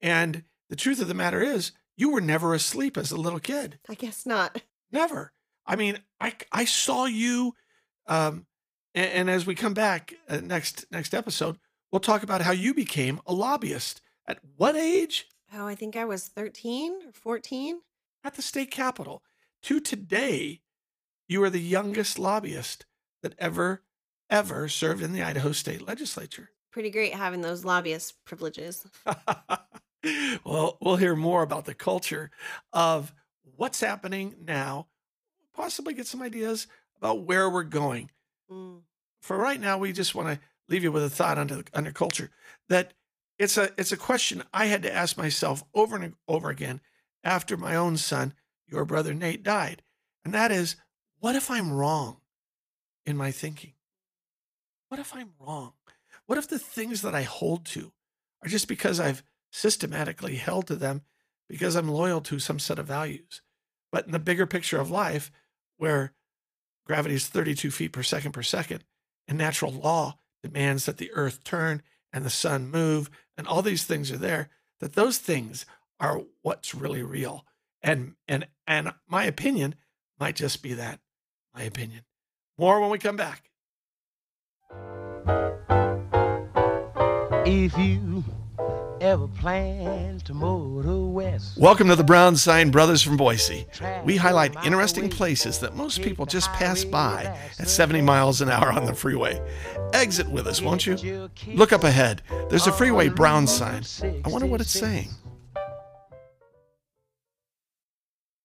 And 0.00 0.44
the 0.68 0.76
truth 0.76 1.00
of 1.00 1.08
the 1.08 1.14
matter 1.14 1.40
is, 1.40 1.72
you 1.96 2.10
were 2.10 2.20
never 2.20 2.54
asleep 2.54 2.96
as 2.96 3.12
a 3.12 3.16
little 3.16 3.38
kid. 3.38 3.78
I 3.88 3.94
guess 3.94 4.26
not. 4.26 4.62
Never. 4.90 5.32
I 5.64 5.76
mean, 5.76 5.98
I, 6.20 6.34
I 6.50 6.64
saw 6.64 7.04
you. 7.04 7.54
Um, 8.06 8.46
and, 8.94 9.12
and 9.12 9.30
as 9.30 9.46
we 9.46 9.54
come 9.54 9.74
back 9.74 10.14
uh, 10.28 10.38
next 10.38 10.86
next 10.90 11.14
episode, 11.14 11.58
we'll 11.90 12.00
talk 12.00 12.22
about 12.22 12.42
how 12.42 12.52
you 12.52 12.74
became 12.74 13.20
a 13.26 13.32
lobbyist. 13.32 14.00
At 14.26 14.38
what 14.56 14.74
age? 14.74 15.26
Oh, 15.54 15.66
I 15.66 15.74
think 15.74 15.96
I 15.96 16.04
was 16.04 16.28
13 16.28 17.08
or 17.08 17.12
14. 17.12 17.80
At 18.24 18.34
the 18.34 18.42
state 18.42 18.70
capitol. 18.70 19.22
To 19.64 19.78
today, 19.78 20.62
you 21.32 21.42
are 21.42 21.50
the 21.50 21.60
youngest 21.60 22.18
lobbyist 22.18 22.86
that 23.22 23.34
ever, 23.38 23.82
ever 24.30 24.68
served 24.68 25.02
in 25.02 25.12
the 25.12 25.22
Idaho 25.22 25.52
state 25.52 25.86
legislature. 25.86 26.50
Pretty 26.70 26.90
great 26.90 27.14
having 27.14 27.40
those 27.40 27.64
lobbyist 27.64 28.24
privileges. 28.24 28.86
well, 30.44 30.78
we'll 30.80 30.96
hear 30.96 31.16
more 31.16 31.42
about 31.42 31.64
the 31.64 31.74
culture 31.74 32.30
of 32.72 33.14
what's 33.56 33.80
happening 33.80 34.34
now, 34.44 34.88
possibly 35.54 35.94
get 35.94 36.06
some 36.06 36.22
ideas 36.22 36.66
about 36.96 37.24
where 37.24 37.48
we're 37.48 37.62
going. 37.62 38.10
Mm. 38.50 38.82
For 39.22 39.36
right 39.36 39.60
now, 39.60 39.78
we 39.78 39.92
just 39.92 40.14
want 40.14 40.28
to 40.28 40.40
leave 40.68 40.82
you 40.82 40.92
with 40.92 41.04
a 41.04 41.10
thought 41.10 41.38
under, 41.38 41.62
under 41.72 41.92
culture 41.92 42.30
that 42.68 42.92
it's 43.38 43.56
a 43.56 43.70
it's 43.76 43.92
a 43.92 43.96
question 43.96 44.44
I 44.52 44.66
had 44.66 44.82
to 44.82 44.94
ask 44.94 45.16
myself 45.16 45.64
over 45.74 45.96
and 45.96 46.14
over 46.28 46.50
again 46.50 46.80
after 47.24 47.56
my 47.56 47.74
own 47.74 47.96
son, 47.96 48.34
your 48.68 48.84
brother 48.84 49.14
Nate, 49.14 49.42
died. 49.42 49.82
And 50.24 50.32
that 50.34 50.52
is, 50.52 50.76
what 51.22 51.36
if 51.36 51.52
I'm 51.52 51.72
wrong 51.72 52.16
in 53.06 53.16
my 53.16 53.30
thinking? 53.30 53.74
What 54.88 54.98
if 54.98 55.14
I'm 55.14 55.30
wrong? 55.38 55.74
What 56.26 56.36
if 56.36 56.48
the 56.48 56.58
things 56.58 57.02
that 57.02 57.14
I 57.14 57.22
hold 57.22 57.64
to 57.66 57.92
are 58.42 58.48
just 58.48 58.66
because 58.66 58.98
I've 58.98 59.22
systematically 59.52 60.34
held 60.34 60.66
to 60.66 60.74
them 60.74 61.02
because 61.48 61.76
I'm 61.76 61.88
loyal 61.88 62.22
to 62.22 62.40
some 62.40 62.58
set 62.58 62.80
of 62.80 62.88
values? 62.88 63.40
But 63.92 64.04
in 64.06 64.10
the 64.10 64.18
bigger 64.18 64.46
picture 64.46 64.80
of 64.80 64.90
life, 64.90 65.30
where 65.76 66.12
gravity 66.86 67.14
is 67.14 67.28
32 67.28 67.70
feet 67.70 67.92
per 67.92 68.02
second 68.02 68.32
per 68.32 68.42
second, 68.42 68.82
and 69.28 69.38
natural 69.38 69.70
law 69.70 70.18
demands 70.42 70.86
that 70.86 70.96
the 70.96 71.12
earth 71.12 71.44
turn 71.44 71.82
and 72.12 72.24
the 72.24 72.30
sun 72.30 72.68
move, 72.68 73.08
and 73.38 73.46
all 73.46 73.62
these 73.62 73.84
things 73.84 74.10
are 74.10 74.18
there, 74.18 74.50
that 74.80 74.94
those 74.94 75.18
things 75.18 75.66
are 76.00 76.22
what's 76.42 76.74
really 76.74 77.04
real. 77.04 77.46
And 77.80 78.16
and 78.26 78.48
and 78.66 78.92
my 79.06 79.22
opinion 79.22 79.76
might 80.18 80.34
just 80.34 80.64
be 80.64 80.74
that 80.74 80.98
my 81.54 81.62
opinion. 81.62 82.02
More 82.58 82.80
when 82.80 82.90
we 82.90 82.98
come 82.98 83.16
back. 83.16 83.50
If 87.44 87.76
you 87.76 88.24
ever 89.00 89.26
plan 89.26 90.20
to 90.20 90.32
motor 90.32 91.00
west. 91.00 91.58
Welcome 91.58 91.88
to 91.88 91.96
the 91.96 92.04
Brown 92.04 92.36
Sign 92.36 92.70
Brothers 92.70 93.02
from 93.02 93.16
Boise. 93.16 93.66
We 94.04 94.16
highlight 94.16 94.54
interesting 94.64 95.10
places 95.10 95.58
that 95.58 95.74
most 95.74 96.02
people 96.02 96.24
just 96.24 96.50
pass 96.52 96.84
by 96.84 97.24
at 97.58 97.68
70 97.68 98.00
miles 98.00 98.40
an 98.40 98.48
hour 98.48 98.70
on 98.72 98.86
the 98.86 98.94
freeway. 98.94 99.40
Exit 99.92 100.28
with 100.28 100.46
us, 100.46 100.62
won't 100.62 100.86
you? 100.86 101.28
Look 101.48 101.72
up 101.72 101.84
ahead. 101.84 102.22
There's 102.48 102.68
a 102.68 102.72
freeway 102.72 103.08
brown 103.08 103.46
sign. 103.46 103.82
I 104.24 104.28
wonder 104.28 104.46
what 104.46 104.60
it's 104.60 104.70
saying. 104.70 105.08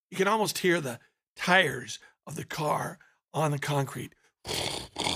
You 0.10 0.18
can 0.18 0.28
almost 0.28 0.58
hear 0.58 0.82
the 0.82 1.00
tires 1.36 2.00
of 2.28 2.36
the 2.36 2.44
car 2.44 3.00
on 3.34 3.52
the 3.52 3.60
concrete. 3.60 4.14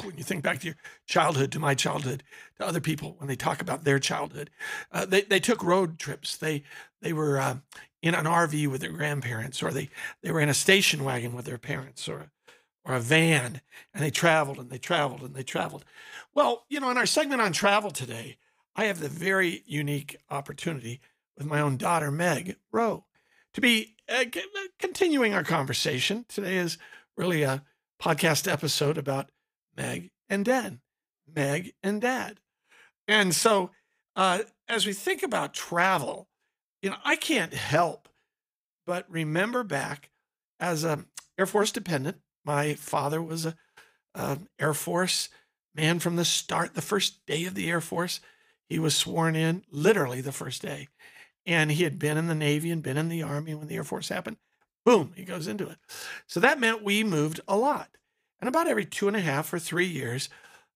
When 0.04 0.18
you 0.18 0.24
think 0.24 0.44
back 0.44 0.60
to 0.62 0.68
your 0.68 0.76
childhood, 1.06 1.52
to 1.52 1.60
my 1.60 1.76
childhood, 1.76 2.24
to 2.58 2.66
other 2.66 2.82
people 2.82 3.16
when 3.18 3.28
they 3.28 3.36
talk 3.36 3.62
about 3.62 3.84
their 3.84 4.00
childhood, 4.00 4.50
uh, 4.92 5.06
they 5.06 5.22
they 5.22 5.40
took 5.40 5.64
road 5.64 6.00
trips. 6.00 6.36
They 6.36 6.64
they 7.02 7.14
were 7.14 7.38
uh, 7.40 7.58
in 8.02 8.16
an 8.16 8.26
RV 8.26 8.68
with 8.68 8.82
their 8.82 8.92
grandparents, 8.92 9.62
or 9.62 9.72
they 9.72 9.90
they 10.22 10.32
were 10.32 10.42
in 10.42 10.50
a 10.50 10.54
station 10.54 11.04
wagon 11.04 11.34
with 11.34 11.46
their 11.46 11.58
parents, 11.58 12.10
or 12.10 12.32
or 12.84 12.96
a 12.96 13.00
van, 13.00 13.62
and 13.94 14.04
they 14.04 14.12
traveled 14.12 14.58
and 14.58 14.70
they 14.70 14.78
traveled 14.78 15.22
and 15.22 15.36
they 15.36 15.44
traveled. 15.44 15.86
Well, 16.34 16.66
you 16.70 16.80
know, 16.80 16.90
in 16.90 16.98
our 16.98 17.06
segment 17.06 17.42
on 17.42 17.54
travel 17.54 17.92
today, 17.92 18.38
I 18.76 18.86
have 18.86 19.00
the 19.00 19.10
very 19.10 19.64
unique 19.66 20.18
opportunity 20.30 21.00
with 21.38 21.46
my 21.46 21.60
own 21.60 21.78
daughter 21.78 22.12
Meg 22.12 22.58
Rowe 22.72 23.06
to 23.54 23.62
be 23.62 23.96
uh, 24.10 24.26
continuing 24.80 25.34
our 25.34 25.44
conversation. 25.44 26.26
Today 26.28 26.58
is 26.58 26.78
really 27.22 27.44
a 27.44 27.64
podcast 28.02 28.52
episode 28.52 28.98
about 28.98 29.30
Meg 29.78 30.10
and 30.28 30.44
Dad, 30.44 30.80
Meg 31.32 31.74
and 31.84 32.02
Dad. 32.02 32.40
And 33.08 33.36
so, 33.36 33.70
uh, 34.16 34.40
as 34.68 34.88
we 34.88 34.94
think 34.94 35.22
about 35.22 35.54
travel, 35.54 36.28
you 36.82 36.90
know, 36.90 36.96
I 37.06 37.16
can't 37.16 37.54
help 37.54 38.10
but 38.88 39.06
remember 39.08 39.64
back 39.64 40.10
as 40.60 40.84
a 40.84 41.06
Air 41.38 41.46
Force 41.46 41.72
dependent. 41.72 42.18
My 42.44 42.74
father 42.74 43.22
was 43.22 43.46
a, 43.46 43.56
a 44.16 44.40
Air 44.60 44.74
Force 44.74 45.30
man 45.76 46.00
from 46.00 46.16
the 46.16 46.26
start. 46.26 46.74
The 46.74 46.82
first 46.82 47.24
day 47.28 47.46
of 47.46 47.54
the 47.54 47.70
Air 47.70 47.82
Force, 47.82 48.20
he 48.68 48.80
was 48.80 48.96
sworn 48.96 49.36
in, 49.36 49.64
literally 49.70 50.22
the 50.22 50.32
first 50.32 50.64
day, 50.64 50.88
and 51.46 51.72
he 51.72 51.84
had 51.84 52.00
been 52.00 52.18
in 52.18 52.26
the 52.26 52.34
Navy 52.34 52.72
and 52.72 52.82
been 52.82 52.98
in 52.98 53.10
the 53.10 53.22
Army 53.22 53.54
when 53.54 53.68
the 53.68 53.76
Air 53.76 53.84
Force 53.84 54.10
happened. 54.10 54.38
Boom, 54.86 55.14
he 55.16 55.24
goes 55.24 55.48
into 55.48 55.68
it. 55.68 55.78
So 56.28 56.40
that 56.40 56.60
meant 56.60 56.84
we 56.84 57.04
moved 57.04 57.40
a 57.48 57.58
lot. 57.58 57.90
And 58.40 58.48
about 58.48 58.68
every 58.68 58.86
two 58.86 59.08
and 59.08 59.16
a 59.16 59.22
half 59.22 59.54
or 59.54 59.60
three 59.60 59.86
years, 59.86 60.30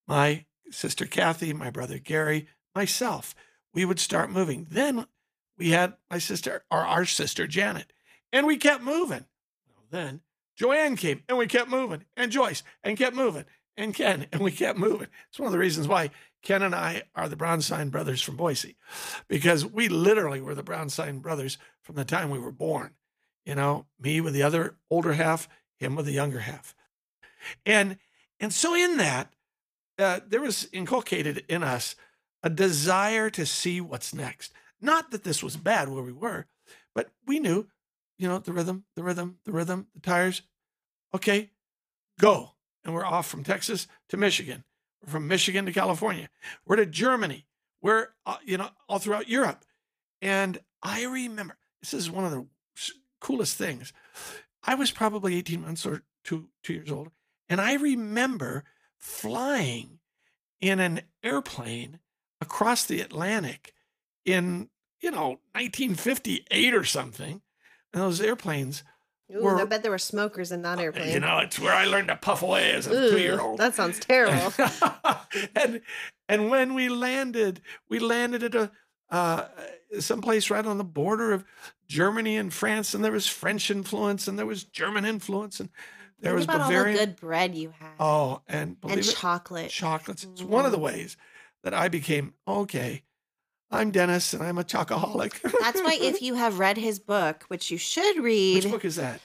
my 0.07 0.45
sister 0.69 1.05
Kathy, 1.05 1.53
my 1.53 1.71
brother 1.71 1.97
Gary, 1.97 2.47
myself, 2.75 3.33
we 3.73 3.85
would 3.85 3.99
start 3.99 4.29
moving. 4.29 4.67
Then 4.69 5.07
we 5.57 5.71
had 5.71 5.95
my 6.09 6.19
sister, 6.19 6.63
or 6.69 6.79
our 6.79 7.05
sister 7.05 7.47
Janet, 7.47 7.91
and 8.31 8.45
we 8.45 8.57
kept 8.57 8.83
moving. 8.83 9.25
Well, 9.67 9.85
then 9.89 10.21
Joanne 10.55 10.95
came 10.95 11.23
and 11.27 11.37
we 11.37 11.47
kept 11.47 11.69
moving, 11.69 12.05
and 12.15 12.31
Joyce 12.31 12.63
and 12.83 12.97
kept 12.97 13.15
moving, 13.15 13.45
and 13.75 13.93
Ken 13.93 14.27
and 14.31 14.41
we 14.41 14.51
kept 14.51 14.77
moving. 14.77 15.07
It's 15.29 15.39
one 15.39 15.47
of 15.47 15.53
the 15.53 15.59
reasons 15.59 15.87
why 15.87 16.11
Ken 16.43 16.61
and 16.61 16.75
I 16.75 17.03
are 17.15 17.27
the 17.27 17.35
Brown 17.35 17.61
Sign 17.61 17.89
brothers 17.89 18.21
from 18.21 18.35
Boise, 18.35 18.77
because 19.27 19.65
we 19.65 19.87
literally 19.89 20.41
were 20.41 20.55
the 20.55 20.63
Brown 20.63 20.89
Sign 20.89 21.19
brothers 21.19 21.57
from 21.81 21.95
the 21.95 22.05
time 22.05 22.29
we 22.29 22.39
were 22.39 22.51
born. 22.51 22.93
You 23.45 23.55
know, 23.55 23.85
me 23.99 24.21
with 24.21 24.33
the 24.33 24.43
other 24.43 24.77
older 24.89 25.13
half, 25.13 25.47
him 25.77 25.95
with 25.95 26.05
the 26.05 26.11
younger 26.11 26.39
half. 26.39 26.75
And 27.65 27.97
and 28.39 28.53
so 28.53 28.75
in 28.75 28.97
that, 28.97 29.33
uh, 29.97 30.19
there 30.27 30.41
was 30.41 30.67
inculcated 30.73 31.45
in 31.47 31.63
us 31.63 31.95
a 32.43 32.49
desire 32.49 33.29
to 33.29 33.45
see 33.45 33.79
what's 33.79 34.13
next. 34.13 34.51
Not 34.81 35.11
that 35.11 35.23
this 35.23 35.41
was 35.41 35.57
bad 35.57 35.89
where 35.89 36.03
we 36.03 36.11
were, 36.11 36.47
but 36.93 37.09
we 37.25 37.39
knew, 37.39 37.67
you 38.17 38.27
know, 38.27 38.39
the 38.39 38.53
rhythm, 38.53 38.83
the 38.95 39.03
rhythm, 39.03 39.37
the 39.45 39.51
rhythm, 39.51 39.87
the 39.93 40.01
tires. 40.01 40.41
Okay, 41.13 41.51
go. 42.19 42.51
And 42.83 42.93
we're 42.93 43.05
off 43.05 43.27
from 43.27 43.43
Texas 43.43 43.87
to 44.09 44.17
Michigan, 44.17 44.63
we're 45.01 45.11
from 45.11 45.27
Michigan 45.27 45.65
to 45.65 45.71
California, 45.71 46.29
we're 46.65 46.75
to 46.75 46.85
Germany, 46.85 47.47
we're, 47.81 48.09
uh, 48.25 48.37
you 48.45 48.57
know, 48.57 48.69
all 48.87 48.99
throughout 48.99 49.27
Europe. 49.27 49.65
And 50.21 50.59
I 50.83 51.05
remember, 51.05 51.57
this 51.81 51.95
is 51.95 52.11
one 52.11 52.25
of 52.25 52.31
the 52.31 52.45
coolest 53.25 53.57
things. 53.57 53.91
I 54.63 54.75
was 54.75 54.91
probably 54.91 55.35
18 55.35 55.61
months 55.61 55.85
or 55.85 56.03
two, 56.23 56.49
two 56.63 56.73
years 56.73 56.91
old. 56.91 57.09
And 57.49 57.59
I 57.59 57.73
remember 57.73 58.63
flying 58.97 59.99
in 60.61 60.79
an 60.79 61.01
airplane 61.23 61.99
across 62.39 62.85
the 62.85 63.01
Atlantic 63.01 63.73
in, 64.25 64.69
you 65.01 65.09
know, 65.11 65.39
1958 65.53 66.73
or 66.73 66.83
something. 66.83 67.41
And 67.93 68.03
those 68.03 68.21
airplanes, 68.21 68.83
Ooh, 69.35 69.41
We're- 69.43 69.61
I 69.61 69.65
bet 69.65 69.81
there 69.81 69.91
were 69.91 69.97
smokers 69.97 70.51
in 70.51 70.61
that 70.61 70.77
oh, 70.77 70.83
airplane. 70.83 71.11
you 71.11 71.19
know, 71.19 71.39
it's 71.39 71.57
where 71.59 71.73
I 71.73 71.85
learned 71.85 72.09
to 72.09 72.15
puff 72.15 72.43
away 72.43 72.73
as 72.73 72.85
a 72.85 72.91
Ooh, 72.93 73.09
two 73.11 73.19
year 73.19 73.39
old. 73.41 73.59
That 73.59 73.73
sounds 73.73 73.99
terrible. 74.11 74.53
and 75.55 75.81
and 76.29 76.49
when 76.51 76.75
we 76.75 76.89
landed, 76.89 77.61
we 77.89 77.97
landed 77.97 78.43
at 78.43 78.53
a 78.53 78.71
uh, 79.09 79.45
someplace 79.99 80.49
right 80.49 80.65
on 80.65 80.77
the 80.77 80.83
border 80.83 81.31
of 81.31 81.45
Germany 81.87 82.37
and 82.37 82.53
France, 82.53 82.93
and 82.93 83.03
there 83.03 83.11
was 83.11 83.27
French 83.27 83.69
influence, 83.69 84.27
and 84.27 84.37
there 84.39 84.45
was 84.45 84.63
German 84.63 85.05
influence, 85.05 85.59
and 85.59 85.69
there 86.19 86.31
Think 86.31 86.35
was 86.37 86.45
about 86.45 86.61
Bavarian. 86.61 86.87
all 86.87 86.93
the 86.93 87.05
good 87.07 87.15
bread 87.17 87.55
you 87.55 87.69
had. 87.77 87.91
Oh, 87.99 88.41
and 88.47 88.77
and 88.83 88.99
it, 88.99 89.03
chocolate. 89.03 89.69
chocolates. 89.69 90.23
It's 90.23 90.41
one 90.43 90.65
of 90.65 90.71
the 90.71 90.77
Mm. 90.77 90.81
ways 90.81 91.17
that 91.63 91.73
I 91.73 91.87
became 91.87 92.33
okay. 92.47 93.03
I'm 93.71 93.91
Dennis, 93.91 94.33
and 94.33 94.43
I'm 94.43 94.57
a 94.57 94.63
chocoholic. 94.63 95.41
That's 95.59 95.81
why 95.81 95.97
if 95.99 96.21
you 96.21 96.35
have 96.35 96.59
read 96.59 96.77
his 96.77 96.99
book, 96.99 97.43
which 97.47 97.71
you 97.71 97.77
should 97.77 98.17
read, 98.23 98.63
which 98.63 98.71
book 98.71 98.85
is 98.85 98.95
that? 98.95 99.21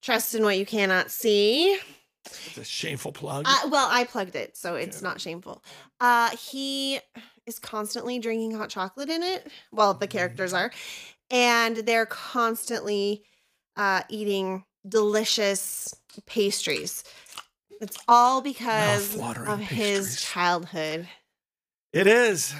Trust 0.00 0.34
in 0.34 0.42
What 0.42 0.58
You 0.58 0.66
Cannot 0.66 1.10
See. 1.10 1.78
It's 2.26 2.58
a 2.58 2.64
shameful 2.64 3.12
plug. 3.12 3.46
Uh, 3.48 3.68
well, 3.68 3.88
I 3.90 4.04
plugged 4.04 4.36
it, 4.36 4.56
so 4.56 4.76
it's 4.76 4.98
Okay. 4.98 5.04
not 5.04 5.20
shameful. 5.20 5.62
Uh, 6.00 6.30
he 6.36 7.00
is 7.46 7.58
constantly 7.58 8.18
drinking 8.18 8.52
hot 8.52 8.68
chocolate 8.70 9.08
in 9.08 9.22
it. 9.22 9.48
Well, 9.72 9.94
the 9.94 10.06
characters 10.06 10.52
are, 10.52 10.70
and 11.30 11.78
they're 11.78 12.06
constantly 12.06 13.24
uh, 13.76 14.02
eating 14.08 14.64
delicious 14.88 15.94
pastries. 16.26 17.04
It's 17.80 17.98
all 18.06 18.40
because 18.40 19.18
of 19.18 19.58
his 19.58 19.68
pastries. 20.06 20.20
childhood. 20.20 21.08
It 21.92 22.06
is. 22.06 22.54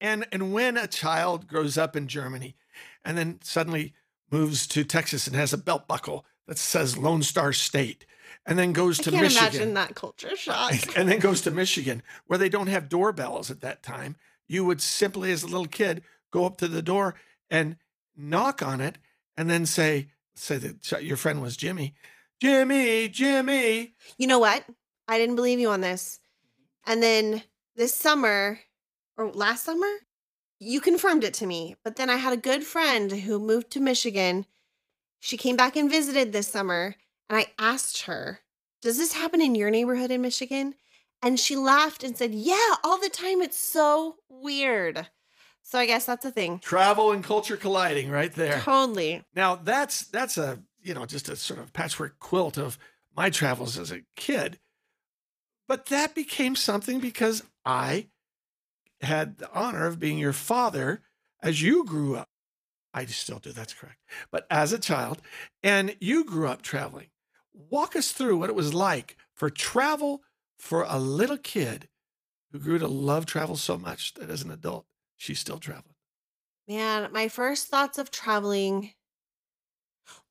And 0.00 0.26
and 0.32 0.52
when 0.52 0.76
a 0.76 0.86
child 0.86 1.46
grows 1.46 1.78
up 1.78 1.94
in 1.96 2.08
Germany 2.08 2.56
and 3.04 3.16
then 3.16 3.38
suddenly 3.42 3.94
moves 4.30 4.66
to 4.68 4.84
Texas 4.84 5.26
and 5.26 5.36
has 5.36 5.52
a 5.52 5.58
belt 5.58 5.86
buckle 5.86 6.26
that 6.48 6.58
says 6.58 6.98
Lone 6.98 7.22
Star 7.22 7.52
State 7.52 8.04
and 8.46 8.58
then 8.58 8.72
goes 8.72 9.00
I 9.00 9.04
to 9.04 9.10
can't 9.10 9.22
Michigan 9.22 9.48
imagine 9.48 9.74
that 9.74 9.94
culture 9.94 10.36
shock. 10.36 10.72
and 10.96 11.08
then 11.08 11.18
goes 11.18 11.40
to 11.42 11.50
Michigan 11.50 12.02
where 12.26 12.38
they 12.38 12.48
don't 12.48 12.68
have 12.68 12.88
doorbells 12.88 13.50
at 13.50 13.60
that 13.60 13.82
time, 13.82 14.16
you 14.46 14.64
would 14.64 14.80
simply 14.80 15.32
as 15.32 15.42
a 15.42 15.46
little 15.46 15.66
kid 15.66 16.02
go 16.30 16.44
up 16.44 16.56
to 16.58 16.68
the 16.68 16.82
door 16.82 17.14
and 17.50 17.76
knock 18.16 18.62
on 18.62 18.80
it 18.80 18.98
and 19.36 19.48
then 19.48 19.66
say 19.66 20.08
say 20.34 20.56
that 20.58 21.02
your 21.02 21.16
friend 21.16 21.40
was 21.40 21.56
Jimmy. 21.56 21.94
Jimmy, 22.40 23.08
Jimmy. 23.08 23.94
You 24.18 24.26
know 24.26 24.38
what? 24.38 24.64
I 25.08 25.18
didn't 25.18 25.36
believe 25.36 25.60
you 25.60 25.70
on 25.70 25.80
this. 25.80 26.18
And 26.86 27.02
then 27.02 27.42
this 27.76 27.94
summer, 27.94 28.60
or 29.16 29.30
last 29.32 29.64
summer, 29.64 29.90
you 30.58 30.80
confirmed 30.80 31.24
it 31.24 31.34
to 31.34 31.46
me. 31.46 31.76
But 31.84 31.96
then 31.96 32.10
I 32.10 32.16
had 32.16 32.32
a 32.32 32.38
good 32.38 32.64
friend 32.64 33.10
who 33.10 33.38
moved 33.38 33.70
to 33.72 33.80
Michigan. 33.80 34.46
She 35.20 35.36
came 35.36 35.56
back 35.56 35.76
and 35.76 35.90
visited 35.90 36.32
this 36.32 36.48
summer. 36.48 36.96
And 37.28 37.38
I 37.38 37.46
asked 37.58 38.02
her, 38.02 38.40
Does 38.82 38.98
this 38.98 39.12
happen 39.12 39.40
in 39.40 39.54
your 39.54 39.70
neighborhood 39.70 40.10
in 40.10 40.22
Michigan? 40.22 40.74
And 41.22 41.40
she 41.40 41.56
laughed 41.56 42.04
and 42.04 42.16
said, 42.16 42.34
Yeah, 42.34 42.74
all 42.82 42.98
the 42.98 43.08
time. 43.08 43.40
It's 43.40 43.58
so 43.58 44.16
weird. 44.28 45.08
So 45.62 45.78
I 45.78 45.86
guess 45.86 46.04
that's 46.04 46.26
a 46.26 46.30
thing. 46.30 46.58
Travel 46.58 47.12
and 47.12 47.24
culture 47.24 47.56
colliding 47.56 48.10
right 48.10 48.32
there. 48.32 48.60
Totally. 48.60 49.24
Now 49.34 49.56
that's 49.56 50.04
that's 50.06 50.36
a 50.36 50.58
you 50.82 50.92
know 50.92 51.06
just 51.06 51.30
a 51.30 51.36
sort 51.36 51.60
of 51.60 51.72
patchwork 51.72 52.18
quilt 52.18 52.58
of 52.58 52.78
my 53.16 53.30
travels 53.30 53.78
as 53.78 53.90
a 53.90 54.02
kid, 54.16 54.58
but 55.66 55.86
that 55.86 56.14
became 56.14 56.54
something 56.56 57.00
because 57.00 57.42
I 57.64 58.08
had 59.00 59.38
the 59.38 59.50
honor 59.52 59.86
of 59.86 59.98
being 59.98 60.18
your 60.18 60.32
father 60.32 61.00
as 61.42 61.62
you 61.62 61.84
grew 61.84 62.16
up. 62.16 62.28
I 62.92 63.06
still 63.06 63.38
do. 63.38 63.52
That's 63.52 63.72
correct. 63.72 63.98
But 64.30 64.46
as 64.50 64.72
a 64.72 64.78
child, 64.78 65.20
and 65.62 65.96
you 66.00 66.24
grew 66.24 66.48
up 66.48 66.62
traveling. 66.62 67.06
Walk 67.54 67.96
us 67.96 68.12
through 68.12 68.38
what 68.38 68.50
it 68.50 68.56
was 68.56 68.74
like 68.74 69.16
for 69.32 69.48
travel 69.48 70.22
for 70.58 70.84
a 70.88 70.98
little 70.98 71.38
kid 71.38 71.88
who 72.50 72.58
grew 72.58 72.78
to 72.78 72.88
love 72.88 73.26
travel 73.26 73.56
so 73.56 73.78
much 73.78 74.14
that 74.14 74.30
as 74.30 74.42
an 74.42 74.50
adult 74.50 74.86
she's 75.16 75.38
still 75.38 75.58
traveling. 75.58 75.94
Man, 76.66 77.10
my 77.12 77.28
first 77.28 77.68
thoughts 77.68 77.98
of 77.98 78.10
traveling. 78.10 78.92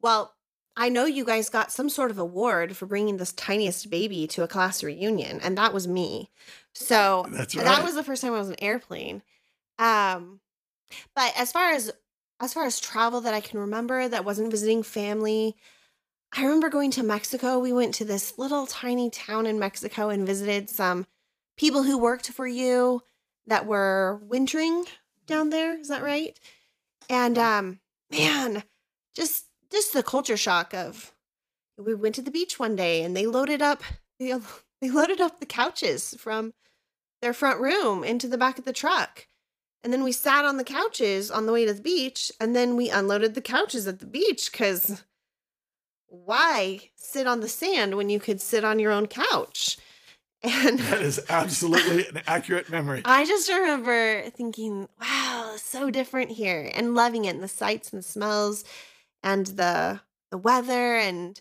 Well, 0.01 0.33
I 0.75 0.89
know 0.89 1.05
you 1.05 1.23
guys 1.23 1.49
got 1.49 1.71
some 1.71 1.89
sort 1.89 2.09
of 2.09 2.17
award 2.17 2.75
for 2.75 2.87
bringing 2.87 3.17
this 3.17 3.31
tiniest 3.33 3.89
baby 3.89 4.25
to 4.27 4.43
a 4.43 4.47
class 4.47 4.83
reunion, 4.83 5.39
and 5.41 5.57
that 5.57 5.73
was 5.73 5.87
me. 5.87 6.31
So 6.73 7.25
That's 7.29 7.53
that 7.53 7.83
was 7.83 7.93
the 7.93 8.03
first 8.03 8.21
time 8.21 8.33
I 8.33 8.39
was 8.39 8.47
on 8.47 8.53
an 8.53 8.63
airplane. 8.63 9.21
Um, 9.77 10.39
but 11.15 11.33
as 11.37 11.51
far 11.51 11.71
as 11.71 11.91
as 12.39 12.53
far 12.53 12.65
as 12.65 12.79
travel 12.79 13.21
that 13.21 13.33
I 13.33 13.41
can 13.41 13.59
remember, 13.59 14.07
that 14.07 14.25
wasn't 14.25 14.51
visiting 14.51 14.81
family. 14.81 15.55
I 16.35 16.41
remember 16.41 16.69
going 16.69 16.91
to 16.91 17.03
Mexico. 17.03 17.59
We 17.59 17.73
went 17.73 17.93
to 17.95 18.05
this 18.05 18.39
little 18.39 18.65
tiny 18.65 19.09
town 19.11 19.45
in 19.45 19.59
Mexico 19.59 20.09
and 20.09 20.25
visited 20.25 20.69
some 20.69 21.05
people 21.57 21.83
who 21.83 21.97
worked 21.97 22.31
for 22.31 22.47
you 22.47 23.01
that 23.45 23.67
were 23.67 24.19
wintering 24.23 24.85
down 25.27 25.51
there. 25.51 25.79
Is 25.79 25.89
that 25.89 26.01
right? 26.01 26.39
And 27.09 27.37
um, 27.37 27.79
man, 28.11 28.63
just 29.15 29.45
just 29.71 29.93
the 29.93 30.03
culture 30.03 30.37
shock 30.37 30.73
of 30.73 31.13
we 31.77 31.93
went 31.93 32.15
to 32.15 32.21
the 32.21 32.31
beach 32.31 32.59
one 32.59 32.75
day 32.75 33.03
and 33.03 33.15
they 33.15 33.25
loaded 33.25 33.61
up 33.61 33.83
they, 34.19 34.33
they 34.81 34.89
loaded 34.89 35.21
up 35.21 35.39
the 35.39 35.45
couches 35.45 36.15
from 36.17 36.53
their 37.21 37.33
front 37.33 37.59
room 37.59 38.03
into 38.03 38.27
the 38.27 38.37
back 38.37 38.57
of 38.57 38.65
the 38.65 38.73
truck. 38.73 39.27
And 39.83 39.91
then 39.91 40.03
we 40.03 40.13
sat 40.13 40.45
on 40.45 40.57
the 40.57 40.63
couches 40.63 41.29
on 41.29 41.45
the 41.45 41.53
way 41.53 41.65
to 41.65 41.73
the 41.73 41.81
beach 41.81 42.31
and 42.39 42.55
then 42.55 42.75
we 42.75 42.89
unloaded 42.89 43.35
the 43.35 43.41
couches 43.41 43.87
at 43.87 43.99
the 43.99 44.05
beach 44.07 44.51
cuz 44.51 45.03
why 46.13 46.79
sit 46.95 47.25
on 47.25 47.39
the 47.39 47.49
sand 47.49 47.97
when 47.97 48.07
you 48.09 48.19
could 48.19 48.39
sit 48.39 48.63
on 48.63 48.77
your 48.79 48.91
own 48.91 49.07
couch? 49.07 49.77
And 50.45 50.77
That 50.77 51.01
is 51.01 51.21
absolutely 51.29 52.05
an 52.05 52.21
accurate 52.27 52.69
memory. 52.69 53.01
I 53.05 53.23
just 53.25 53.49
remember 53.49 54.29
thinking, 54.31 54.89
wow, 55.01 55.55
so 55.57 55.89
different 55.89 56.31
here 56.31 56.69
and 56.75 56.93
loving 56.95 57.23
it 57.23 57.33
and 57.33 57.41
the 57.41 57.47
sights 57.47 57.93
and 57.93 57.99
the 57.99 58.07
smells 58.07 58.65
and 59.23 59.47
the 59.47 60.01
the 60.31 60.37
weather 60.37 60.97
and 60.97 61.39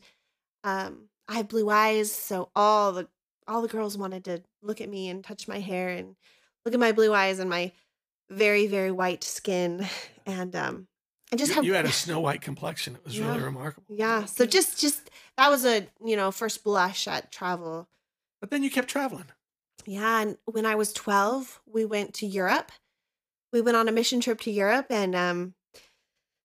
um 0.63 1.09
I 1.29 1.35
have 1.35 1.49
blue 1.49 1.69
eyes, 1.69 2.13
so 2.13 2.51
all 2.55 2.93
the 2.93 3.09
all 3.49 3.61
the 3.61 3.69
girls 3.69 3.99
wanted 3.99 4.25
to 4.27 4.43
look 4.63 4.81
at 4.81 4.89
me 4.89 5.09
and 5.09 5.25
touch 5.25 5.49
my 5.49 5.59
hair 5.59 5.89
and 5.89 6.15
look 6.65 6.73
at 6.73 6.79
my 6.81 6.93
blue 6.93 7.13
eyes 7.13 7.41
and 7.41 7.51
my 7.51 7.73
very, 8.31 8.69
very 8.69 8.93
white 8.93 9.25
skin. 9.25 9.87
And 10.25 10.55
um 10.55 10.87
I 11.33 11.37
just 11.37 11.51
you, 11.51 11.55
have 11.57 11.65
you 11.65 11.75
had 11.75 11.87
a 11.87 11.93
snow 12.05 12.21
white 12.21 12.43
complexion. 12.43 12.95
It 12.95 13.05
was 13.05 13.19
really 13.19 13.41
remarkable. 13.41 13.87
yeah. 13.89 14.27
So 14.27 14.45
just 14.45 14.79
just 14.79 15.11
that 15.37 15.49
was 15.49 15.65
a, 15.65 15.87
you 16.05 16.15
know, 16.17 16.31
first 16.31 16.63
blush 16.63 17.09
at 17.09 17.33
travel. 17.33 17.89
But 18.41 18.51
then 18.51 18.63
you 18.63 18.71
kept 18.71 18.89
traveling. 18.89 19.27
Yeah, 19.87 20.21
and 20.21 20.37
when 20.45 20.67
I 20.67 20.75
was 20.75 20.93
12, 20.93 21.61
we 21.67 21.85
went 21.85 22.15
to 22.15 22.27
Europe. 22.27 22.71
We 23.53 23.61
went 23.61 23.77
on 23.77 23.89
a 23.89 23.93
mission 23.93 24.21
trip 24.21 24.41
to 24.43 24.51
Europe 24.51 24.87
and 24.91 25.15
um 25.15 25.55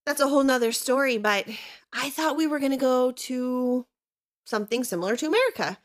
that's 0.05 0.21
a 0.21 0.27
whole 0.29 0.43
nother 0.43 0.71
story, 0.71 1.17
but 1.17 1.45
I 1.91 2.09
thought 2.09 2.37
we 2.37 2.47
were 2.47 2.59
gonna 2.59 2.77
go 2.77 3.11
to 3.11 3.85
something 4.45 4.85
similar 4.85 5.17
to 5.17 5.27
America. 5.27 5.77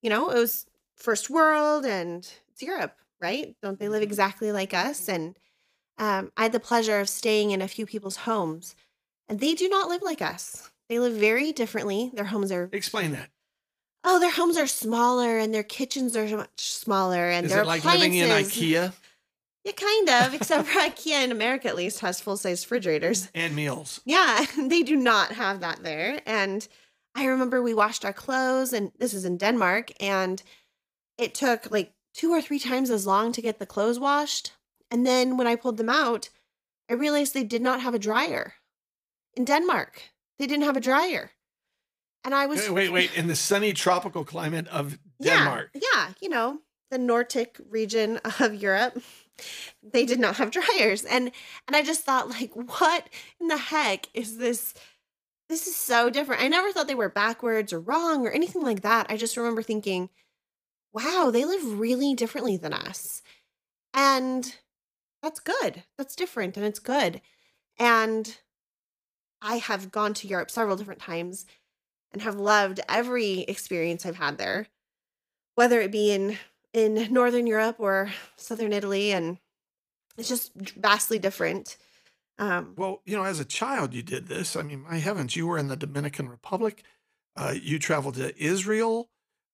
You 0.00 0.08
know, 0.08 0.30
it 0.30 0.38
was 0.38 0.66
first 0.94 1.28
world 1.28 1.84
and 1.84 2.26
it's 2.48 2.62
Europe, 2.62 2.96
right? 3.20 3.54
Don't 3.62 3.78
they 3.78 3.90
live 3.90 4.02
exactly 4.02 4.50
like 4.50 4.72
us? 4.72 5.08
And 5.08 5.36
um, 5.98 6.30
I 6.36 6.44
had 6.44 6.52
the 6.52 6.60
pleasure 6.60 7.00
of 7.00 7.08
staying 7.08 7.50
in 7.50 7.62
a 7.62 7.68
few 7.68 7.86
people's 7.86 8.16
homes, 8.18 8.74
and 9.28 9.40
they 9.40 9.54
do 9.54 9.68
not 9.68 9.88
live 9.88 10.02
like 10.02 10.20
us. 10.22 10.70
They 10.88 10.98
live 10.98 11.14
very 11.14 11.52
differently. 11.52 12.10
Their 12.14 12.26
homes 12.26 12.52
are 12.52 12.68
Explain 12.72 13.12
that. 13.12 13.30
oh, 14.04 14.20
their 14.20 14.30
homes 14.30 14.56
are 14.56 14.68
smaller 14.68 15.36
and 15.38 15.52
their 15.52 15.64
kitchens 15.64 16.16
are 16.16 16.28
much 16.36 16.60
smaller 16.70 17.28
and 17.30 17.46
Is 17.46 17.52
their 17.52 17.62
it 17.62 17.66
like 17.66 17.84
living 17.84 18.14
in 18.14 18.28
IKEA 18.28 18.92
Yeah, 19.64 19.72
kind 19.72 20.08
of. 20.10 20.34
Except 20.34 20.68
for 20.68 20.78
IKEA 20.88 21.24
in 21.24 21.32
America, 21.32 21.66
at 21.66 21.74
least, 21.74 21.98
has 22.00 22.20
full 22.20 22.36
size 22.36 22.64
refrigerators. 22.64 23.28
and 23.34 23.56
meals? 23.56 24.00
Yeah, 24.04 24.46
they 24.58 24.82
do 24.84 24.94
not 24.94 25.32
have 25.32 25.58
that 25.60 25.82
there. 25.82 26.20
And 26.24 26.68
I 27.16 27.24
remember 27.26 27.60
we 27.60 27.74
washed 27.74 28.04
our 28.04 28.12
clothes, 28.12 28.72
and 28.72 28.92
this 28.98 29.12
is 29.12 29.24
in 29.24 29.38
Denmark, 29.38 29.90
and 29.98 30.40
it 31.18 31.34
took 31.34 31.68
like 31.72 31.92
two 32.14 32.30
or 32.30 32.40
three 32.40 32.60
times 32.60 32.90
as 32.90 33.08
long 33.08 33.32
to 33.32 33.42
get 33.42 33.58
the 33.58 33.66
clothes 33.66 33.98
washed. 33.98 34.52
And 34.90 35.06
then 35.06 35.36
when 35.36 35.46
I 35.46 35.56
pulled 35.56 35.76
them 35.76 35.88
out, 35.88 36.28
I 36.88 36.94
realized 36.94 37.34
they 37.34 37.44
did 37.44 37.62
not 37.62 37.80
have 37.80 37.94
a 37.94 37.98
dryer. 37.98 38.54
In 39.34 39.44
Denmark, 39.44 40.02
they 40.38 40.46
didn't 40.46 40.64
have 40.64 40.76
a 40.76 40.80
dryer. 40.80 41.32
And 42.24 42.34
I 42.34 42.46
was 42.46 42.60
Wait, 42.60 42.70
wait, 42.70 42.92
wait. 42.92 43.16
In 43.16 43.28
the 43.28 43.36
sunny 43.36 43.72
tropical 43.72 44.24
climate 44.24 44.66
of 44.68 44.98
Denmark. 45.22 45.70
Yeah, 45.74 45.80
yeah, 45.92 46.08
you 46.20 46.28
know, 46.28 46.60
the 46.90 46.98
Nordic 46.98 47.60
region 47.68 48.18
of 48.40 48.54
Europe. 48.54 49.00
They 49.82 50.06
did 50.06 50.18
not 50.18 50.36
have 50.36 50.50
dryers. 50.50 51.04
And 51.04 51.30
and 51.66 51.76
I 51.76 51.82
just 51.82 52.02
thought 52.02 52.28
like 52.28 52.52
what 52.54 53.08
in 53.40 53.48
the 53.48 53.56
heck 53.56 54.08
is 54.14 54.38
this 54.38 54.74
this 55.48 55.66
is 55.66 55.76
so 55.76 56.10
different. 56.10 56.42
I 56.42 56.48
never 56.48 56.72
thought 56.72 56.88
they 56.88 56.94
were 56.94 57.08
backwards 57.08 57.72
or 57.72 57.78
wrong 57.78 58.26
or 58.26 58.30
anything 58.30 58.62
like 58.62 58.82
that. 58.82 59.06
I 59.08 59.16
just 59.16 59.36
remember 59.36 59.62
thinking, 59.62 60.10
wow, 60.92 61.30
they 61.32 61.44
live 61.44 61.78
really 61.78 62.14
differently 62.14 62.56
than 62.56 62.72
us. 62.72 63.22
And 63.94 64.52
that's 65.22 65.40
good. 65.40 65.84
That's 65.98 66.16
different 66.16 66.56
and 66.56 66.66
it's 66.66 66.78
good. 66.78 67.20
And 67.78 68.38
I 69.42 69.56
have 69.56 69.90
gone 69.90 70.14
to 70.14 70.28
Europe 70.28 70.50
several 70.50 70.76
different 70.76 71.00
times 71.00 71.46
and 72.12 72.22
have 72.22 72.36
loved 72.36 72.80
every 72.88 73.40
experience 73.40 74.06
I've 74.06 74.16
had 74.16 74.38
there, 74.38 74.68
whether 75.54 75.80
it 75.80 75.92
be 75.92 76.12
in 76.12 76.38
in 76.72 77.12
northern 77.12 77.46
Europe 77.46 77.76
or 77.78 78.10
southern 78.36 78.72
Italy, 78.72 79.12
and 79.12 79.38
it's 80.16 80.28
just 80.28 80.54
vastly 80.54 81.18
different. 81.18 81.76
Um, 82.38 82.74
Well, 82.76 83.00
you 83.06 83.16
know, 83.16 83.24
as 83.24 83.40
a 83.40 83.44
child, 83.44 83.94
you 83.94 84.02
did 84.02 84.28
this. 84.28 84.56
I 84.56 84.62
mean, 84.62 84.82
my 84.82 84.98
heavens, 84.98 85.36
you 85.36 85.46
were 85.46 85.58
in 85.58 85.68
the 85.68 85.76
Dominican 85.76 86.28
Republic. 86.28 86.82
Uh, 87.34 87.54
you 87.60 87.78
traveled 87.78 88.14
to 88.16 88.36
Israel. 88.42 89.08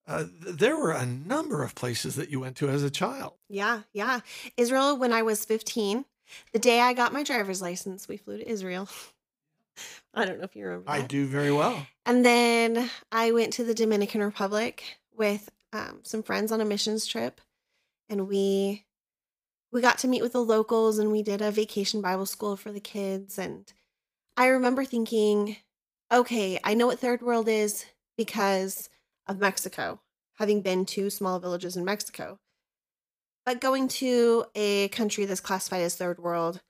Uh, 0.05 0.25
there 0.41 0.77
were 0.77 0.91
a 0.91 1.05
number 1.05 1.63
of 1.63 1.75
places 1.75 2.15
that 2.15 2.29
you 2.29 2.39
went 2.39 2.57
to 2.57 2.69
as 2.69 2.83
a 2.83 2.89
child. 2.89 3.33
yeah, 3.47 3.81
yeah. 3.93 4.19
Israel, 4.57 4.97
when 4.97 5.13
I 5.13 5.21
was 5.21 5.45
15, 5.45 6.05
the 6.51 6.59
day 6.59 6.81
I 6.81 6.93
got 6.93 7.13
my 7.13 7.23
driver's 7.23 7.61
license, 7.61 8.07
we 8.07 8.17
flew 8.17 8.37
to 8.37 8.49
Israel. 8.49 8.89
I 10.13 10.25
don't 10.25 10.37
know 10.37 10.43
if 10.43 10.55
you 10.55 10.65
remember. 10.65 10.91
I 10.91 11.01
do 11.01 11.25
very 11.25 11.51
well. 11.51 11.87
And 12.05 12.25
then 12.25 12.89
I 13.11 13.31
went 13.31 13.53
to 13.53 13.63
the 13.63 13.73
Dominican 13.73 14.21
Republic 14.21 14.83
with 15.15 15.49
um, 15.71 15.99
some 16.03 16.21
friends 16.21 16.51
on 16.51 16.61
a 16.61 16.65
missions 16.65 17.07
trip, 17.07 17.41
and 18.09 18.27
we 18.27 18.85
we 19.71 19.81
got 19.81 19.97
to 19.99 20.07
meet 20.07 20.21
with 20.21 20.33
the 20.33 20.43
locals, 20.43 20.99
and 20.99 21.11
we 21.11 21.23
did 21.23 21.41
a 21.41 21.49
vacation 21.49 22.01
Bible 22.01 22.27
school 22.27 22.55
for 22.55 22.71
the 22.71 22.79
kids. 22.79 23.39
And 23.39 23.71
I 24.37 24.47
remember 24.47 24.85
thinking, 24.85 25.57
okay, 26.11 26.59
I 26.63 26.75
know 26.75 26.85
what 26.85 26.99
third 26.99 27.23
world 27.23 27.47
is 27.47 27.85
because 28.15 28.89
of 29.27 29.39
Mexico, 29.39 30.01
having 30.35 30.61
been 30.61 30.85
to 30.85 31.09
small 31.09 31.39
villages 31.39 31.75
in 31.75 31.85
Mexico. 31.85 32.39
But 33.45 33.61
going 33.61 33.87
to 33.89 34.45
a 34.55 34.87
country 34.89 35.25
that's 35.25 35.41
classified 35.41 35.81
as 35.81 35.95
third 35.95 36.19
world 36.19 36.61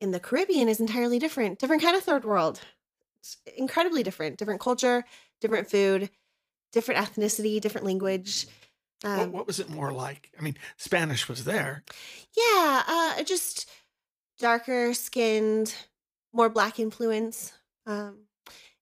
in 0.00 0.10
the 0.10 0.20
Caribbean 0.20 0.68
is 0.68 0.80
entirely 0.80 1.18
different, 1.18 1.58
different 1.58 1.82
kind 1.82 1.96
of 1.96 2.02
third 2.02 2.24
world 2.24 2.60
it's 3.20 3.36
incredibly 3.56 4.02
different 4.02 4.38
different 4.38 4.60
culture 4.60 5.04
different 5.40 5.70
food 5.70 6.10
different 6.72 7.00
ethnicity 7.04 7.60
different 7.60 7.86
language 7.86 8.46
what, 9.02 9.18
um, 9.18 9.32
what 9.32 9.46
was 9.46 9.60
it 9.60 9.68
more 9.70 9.92
like? 9.92 10.32
I 10.36 10.42
mean, 10.42 10.56
Spanish 10.76 11.28
was 11.28 11.44
there. 11.44 11.84
yeah 12.36 12.82
uh 12.86 13.22
just 13.22 13.70
darker 14.38 14.92
skinned 14.94 15.74
more 16.32 16.48
black 16.48 16.78
influence 16.80 17.52
um 17.86 18.24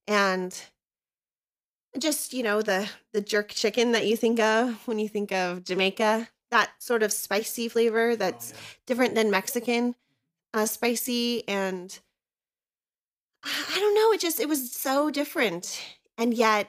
and 0.07 0.59
just 1.99 2.33
you 2.33 2.43
know 2.43 2.63
the 2.63 2.89
the 3.13 3.21
jerk 3.21 3.49
chicken 3.49 3.93
that 3.93 4.07
you 4.07 4.17
think 4.17 4.39
of 4.41 4.87
when 4.87 4.99
you 4.99 5.09
think 5.09 5.33
of 5.33 5.65
jamaica 5.65 6.29
that 6.51 6.71
sort 6.79 7.03
of 7.03 7.13
spicy 7.13 7.69
flavor 7.69 8.17
that's 8.17 8.53
different 8.87 9.15
than 9.15 9.31
mexican 9.31 9.95
uh 10.55 10.67
spicy 10.67 11.47
and 11.49 12.01
I 13.47 13.77
I 13.77 13.79
don't 13.79 13.95
know. 13.95 14.13
It 14.13 14.21
just 14.21 14.41
it 14.41 14.49
was 14.49 14.73
so 14.73 15.11
different 15.11 15.81
and 16.19 16.35
yet 16.35 16.69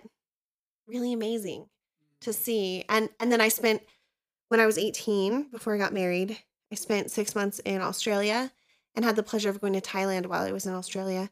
really 0.87 1.13
amazing 1.13 1.67
to 2.21 2.33
see. 2.33 2.85
And 2.89 3.09
and 3.19 3.31
then 3.31 3.41
I 3.41 3.49
spent 3.49 3.81
when 4.49 4.59
I 4.59 4.65
was 4.65 4.77
18 4.77 5.49
before 5.51 5.75
I 5.75 5.77
got 5.77 5.93
married, 5.93 6.37
I 6.71 6.75
spent 6.75 7.11
6 7.11 7.35
months 7.35 7.59
in 7.59 7.81
Australia 7.81 8.51
and 8.95 9.03
had 9.03 9.15
the 9.15 9.23
pleasure 9.23 9.49
of 9.49 9.59
going 9.61 9.73
to 9.73 9.81
Thailand 9.81 10.27
while 10.27 10.43
I 10.43 10.51
was 10.51 10.65
in 10.65 10.73
Australia. 10.73 11.29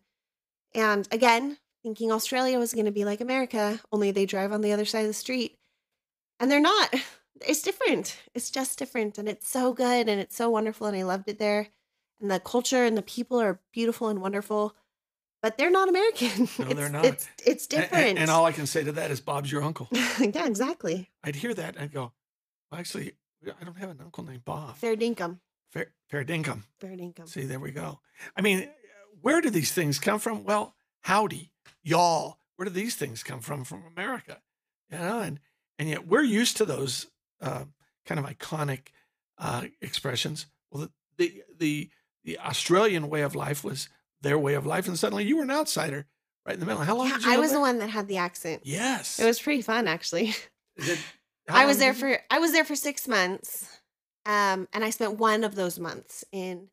And 0.74 1.08
again, 1.12 1.58
thinking 1.86 2.12
Australia 2.12 2.58
was 2.58 2.74
going 2.74 2.88
to 2.88 2.92
be 2.92 3.06
like 3.06 3.22
America, 3.22 3.80
only 3.92 4.10
they 4.10 4.26
drive 4.26 4.52
on 4.52 4.62
the 4.62 4.74
other 4.74 4.86
side 4.86 5.02
of 5.02 5.08
the 5.08 5.14
street. 5.14 5.56
And 6.40 6.50
they're 6.52 6.60
not. 6.60 6.94
It's 7.46 7.62
different. 7.62 8.18
It's 8.34 8.50
just 8.50 8.80
different 8.80 9.18
and 9.18 9.28
it's 9.28 9.50
so 9.50 9.74
good 9.74 10.08
and 10.08 10.22
it's 10.22 10.38
so 10.38 10.50
wonderful 10.50 10.88
and 10.88 10.96
I 10.96 11.04
loved 11.04 11.28
it 11.28 11.38
there. 11.38 11.68
And 12.22 12.32
the 12.32 12.40
culture 12.40 12.86
and 12.86 12.98
the 12.98 13.02
people 13.02 13.42
are 13.42 13.60
beautiful 13.74 14.08
and 14.08 14.22
wonderful 14.22 14.74
but 15.42 15.58
they're 15.58 15.70
not 15.70 15.90
American. 15.90 16.48
No, 16.60 16.74
they're 16.74 16.88
not. 16.88 17.04
It's 17.04 17.28
it's 17.46 17.66
A- 17.66 17.76
a- 17.76 17.82
different. 17.82 18.20
And, 18.20 18.32
all 18.32 18.46
I 18.46 18.54
can 18.54 18.66
say 18.66 18.86
to 18.86 18.94
that 18.94 19.12
is 19.12 19.20
Bob's 19.20 19.52
your 19.52 19.64
uncle. 19.64 19.90
yeah, 19.92 20.46
exactly. 20.48 21.12
I'd 21.26 21.36
hear 21.36 21.54
that 21.54 21.76
and 21.76 21.84
I'd 21.84 21.94
go, 21.94 22.14
well, 22.72 22.80
actually, 22.80 23.12
I 23.46 23.64
don't 23.66 23.78
have 23.78 23.90
an 23.90 24.00
uncle 24.02 24.24
named 24.24 24.46
Bob. 24.46 24.78
Fair 24.78 24.96
dinkum. 24.96 25.40
Fair, 25.72 25.88
fair 26.10 26.24
dinkum. 26.24 26.64
Fair 26.80 26.96
dinkum. 26.96 27.28
See, 27.28 27.42
there 27.42 27.60
we 27.60 27.72
go. 27.72 28.00
I 28.38 28.42
mean, 28.42 28.70
where 29.22 29.42
do 29.42 29.50
these 29.50 29.74
things 29.74 30.00
come 30.00 30.20
from? 30.20 30.46
Well, 30.46 30.74
howdy, 31.02 31.52
y'all. 31.86 32.40
Where 32.58 32.66
do 32.66 32.72
these 32.72 32.96
things 32.96 33.24
come 33.24 33.40
from? 33.40 33.64
From 33.64 33.84
America, 33.86 34.42
you 34.92 34.98
know, 34.98 35.22
and 35.22 35.40
and 35.80 35.88
yet 35.90 36.08
we're 36.08 36.24
used 36.24 36.58
to 36.58 36.66
those 36.66 37.08
uh, 37.42 37.66
kind 38.06 38.20
of 38.20 38.26
iconic 38.26 38.88
uh, 39.38 39.64
expressions. 39.82 40.48
Well, 40.72 40.84
the, 40.84 40.92
the 41.18 41.44
the 41.58 41.90
the 42.24 42.40
Australian 42.40 43.10
way 43.10 43.22
of 43.22 43.36
life 43.36 43.64
was 43.64 43.90
their 44.22 44.40
way 44.40 44.56
of 44.56 44.66
life, 44.66 44.88
and 44.88 44.98
suddenly 44.98 45.24
you 45.26 45.38
were 45.38 45.44
an 45.44 45.52
outsider 45.52 46.08
right 46.46 46.54
in 46.54 46.60
the 46.60 46.66
middle. 46.66 46.82
How 46.84 46.96
long? 46.96 47.08
Yeah, 47.08 47.16
did 47.18 47.26
you 47.26 47.34
I 47.34 47.38
was 47.38 47.52
the 47.52 47.60
one 47.60 47.80
that 47.80 47.90
had 47.90 48.08
the 48.08 48.18
accent. 48.18 48.62
Yes, 48.66 49.20
It 49.20 49.26
was 49.26 49.40
pretty 49.42 49.62
fun 49.62 49.88
actually. 49.88 50.34
How 51.48 51.60
I 51.62 51.66
was 51.66 51.78
there 51.78 51.94
for 51.94 52.18
I 52.32 52.40
was 52.40 52.52
there 52.52 52.66
for 52.66 52.76
6 52.76 53.08
months. 53.08 53.70
Um 54.26 54.68
and 54.74 54.84
I 54.84 54.90
spent 54.90 55.20
one 55.20 55.44
of 55.44 55.56
those 55.56 55.78
months 55.78 56.24
in 56.32 56.70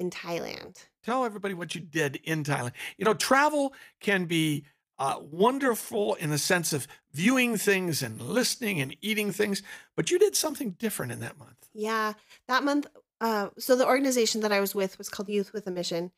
in 0.00 0.10
Thailand. 0.10 0.86
tell 1.04 1.24
everybody 1.24 1.54
what 1.54 1.74
you 1.74 1.80
did 1.80 2.16
in 2.24 2.42
Thailand. 2.42 2.72
You 2.96 3.04
know, 3.04 3.14
travel 3.14 3.74
can 4.00 4.24
be 4.24 4.64
uh, 4.98 5.16
wonderful 5.20 6.14
in 6.14 6.30
the 6.30 6.38
sense 6.38 6.72
of 6.72 6.88
viewing 7.12 7.56
things 7.56 8.02
and 8.02 8.20
listening 8.20 8.80
and 8.80 8.96
eating 9.00 9.30
things, 9.30 9.62
but 9.94 10.10
you 10.10 10.18
did 10.18 10.34
something 10.34 10.72
different 10.72 11.12
in 11.12 11.20
that 11.20 11.38
month. 11.38 11.68
Yeah, 11.72 12.14
that 12.48 12.64
month. 12.64 12.86
Uh, 13.20 13.48
so 13.58 13.76
the 13.76 13.86
organization 13.86 14.40
that 14.40 14.52
I 14.52 14.60
was 14.60 14.74
with 14.74 14.98
was 14.98 15.08
called 15.08 15.28
Youth 15.28 15.52
with 15.52 15.66
a 15.66 15.70
Mission, 15.70 16.10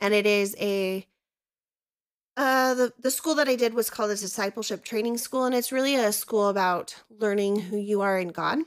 and 0.00 0.12
it 0.12 0.26
is 0.26 0.56
a. 0.60 1.06
Uh, 2.36 2.74
the 2.74 2.92
the 3.00 3.10
school 3.10 3.34
that 3.34 3.48
I 3.48 3.56
did 3.56 3.74
was 3.74 3.90
called 3.90 4.12
a 4.12 4.16
discipleship 4.16 4.84
training 4.84 5.18
school, 5.18 5.44
and 5.44 5.54
it's 5.54 5.72
really 5.72 5.96
a 5.96 6.12
school 6.12 6.48
about 6.48 6.96
learning 7.10 7.60
who 7.60 7.76
you 7.76 8.00
are 8.00 8.18
in 8.18 8.28
God. 8.28 8.58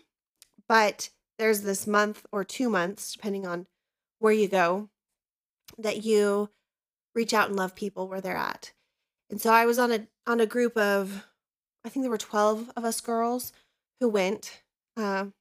But 0.67 1.09
there's 1.39 1.61
this 1.61 1.87
month 1.87 2.25
or 2.31 2.43
two 2.43 2.69
months, 2.69 3.13
depending 3.13 3.47
on 3.47 3.67
where 4.21 4.31
you 4.31 4.47
go, 4.47 4.87
that 5.77 6.05
you 6.05 6.49
reach 7.15 7.33
out 7.33 7.49
and 7.49 7.57
love 7.57 7.75
people 7.75 8.07
where 8.07 8.21
they're 8.21 8.37
at. 8.37 8.71
And 9.29 9.41
so 9.41 9.51
I 9.51 9.65
was 9.65 9.79
on 9.79 9.91
a 9.91 10.07
on 10.27 10.39
a 10.39 10.45
group 10.45 10.77
of, 10.77 11.25
I 11.83 11.89
think 11.89 12.03
there 12.03 12.11
were 12.11 12.17
twelve 12.17 12.71
of 12.77 12.85
us 12.85 13.01
girls 13.01 13.51
who 13.99 14.07
went. 14.07 14.61
Um, 14.95 15.33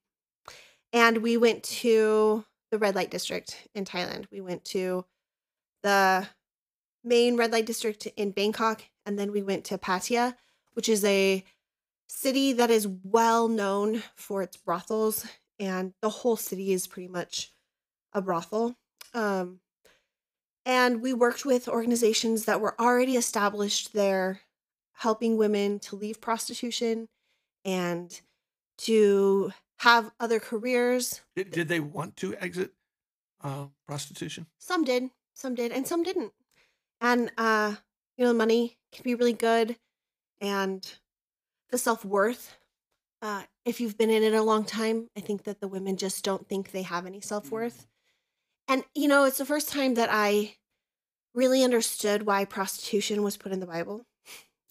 and 0.92 1.18
we 1.18 1.36
went 1.36 1.62
to 1.64 2.44
the 2.70 2.78
red 2.78 2.94
light 2.94 3.10
district 3.10 3.68
in 3.74 3.84
Thailand. 3.84 4.24
We 4.32 4.40
went 4.40 4.64
to 4.66 5.04
the 5.82 6.28
main 7.04 7.36
red 7.36 7.52
light 7.52 7.66
district 7.66 8.06
in 8.16 8.30
Bangkok, 8.30 8.82
and 9.04 9.18
then 9.18 9.30
we 9.30 9.42
went 9.42 9.64
to 9.66 9.78
Pattaya, 9.78 10.36
which 10.72 10.88
is 10.88 11.04
a 11.04 11.44
city 12.08 12.52
that 12.54 12.70
is 12.70 12.88
well 13.04 13.46
known 13.46 14.02
for 14.16 14.42
its 14.42 14.56
brothels, 14.56 15.26
and 15.58 15.92
the 16.00 16.08
whole 16.08 16.36
city 16.36 16.72
is 16.72 16.86
pretty 16.86 17.08
much 17.08 17.52
a 18.12 18.22
brothel. 18.22 18.76
Um, 19.14 19.60
and 20.66 21.00
we 21.00 21.12
worked 21.12 21.44
with 21.44 21.68
organizations 21.68 22.44
that 22.44 22.60
were 22.60 22.80
already 22.80 23.16
established 23.16 23.92
there, 23.92 24.40
helping 24.94 25.36
women 25.36 25.78
to 25.80 25.96
leave 25.96 26.20
prostitution 26.20 27.08
and 27.64 28.20
to 28.78 29.52
have 29.78 30.10
other 30.20 30.38
careers. 30.38 31.22
Did, 31.34 31.50
did 31.50 31.68
they 31.68 31.80
want 31.80 32.16
to 32.18 32.34
exit 32.36 32.72
uh, 33.42 33.66
prostitution? 33.86 34.46
Some 34.58 34.84
did, 34.84 35.10
some 35.34 35.54
did, 35.54 35.72
and 35.72 35.86
some 35.86 36.02
didn't. 36.02 36.32
And 37.00 37.32
uh, 37.38 37.76
you 38.18 38.24
know, 38.24 38.34
money 38.34 38.76
can 38.92 39.04
be 39.04 39.14
really 39.14 39.32
good, 39.32 39.76
and 40.40 40.86
the 41.70 41.78
self 41.78 42.04
worth. 42.04 42.58
Uh, 43.22 43.42
if 43.64 43.80
you've 43.80 43.98
been 43.98 44.10
in 44.10 44.22
it 44.22 44.34
a 44.34 44.42
long 44.42 44.64
time, 44.64 45.08
I 45.16 45.20
think 45.20 45.44
that 45.44 45.60
the 45.60 45.68
women 45.68 45.96
just 45.96 46.24
don't 46.24 46.48
think 46.48 46.70
they 46.70 46.82
have 46.82 47.06
any 47.06 47.20
self 47.20 47.50
worth. 47.50 47.86
And 48.70 48.84
you 48.94 49.08
know, 49.08 49.24
it's 49.24 49.38
the 49.38 49.44
first 49.44 49.68
time 49.68 49.94
that 49.94 50.10
I 50.12 50.54
really 51.34 51.64
understood 51.64 52.22
why 52.22 52.44
prostitution 52.44 53.24
was 53.24 53.36
put 53.36 53.50
in 53.50 53.58
the 53.58 53.66
Bible. 53.66 54.06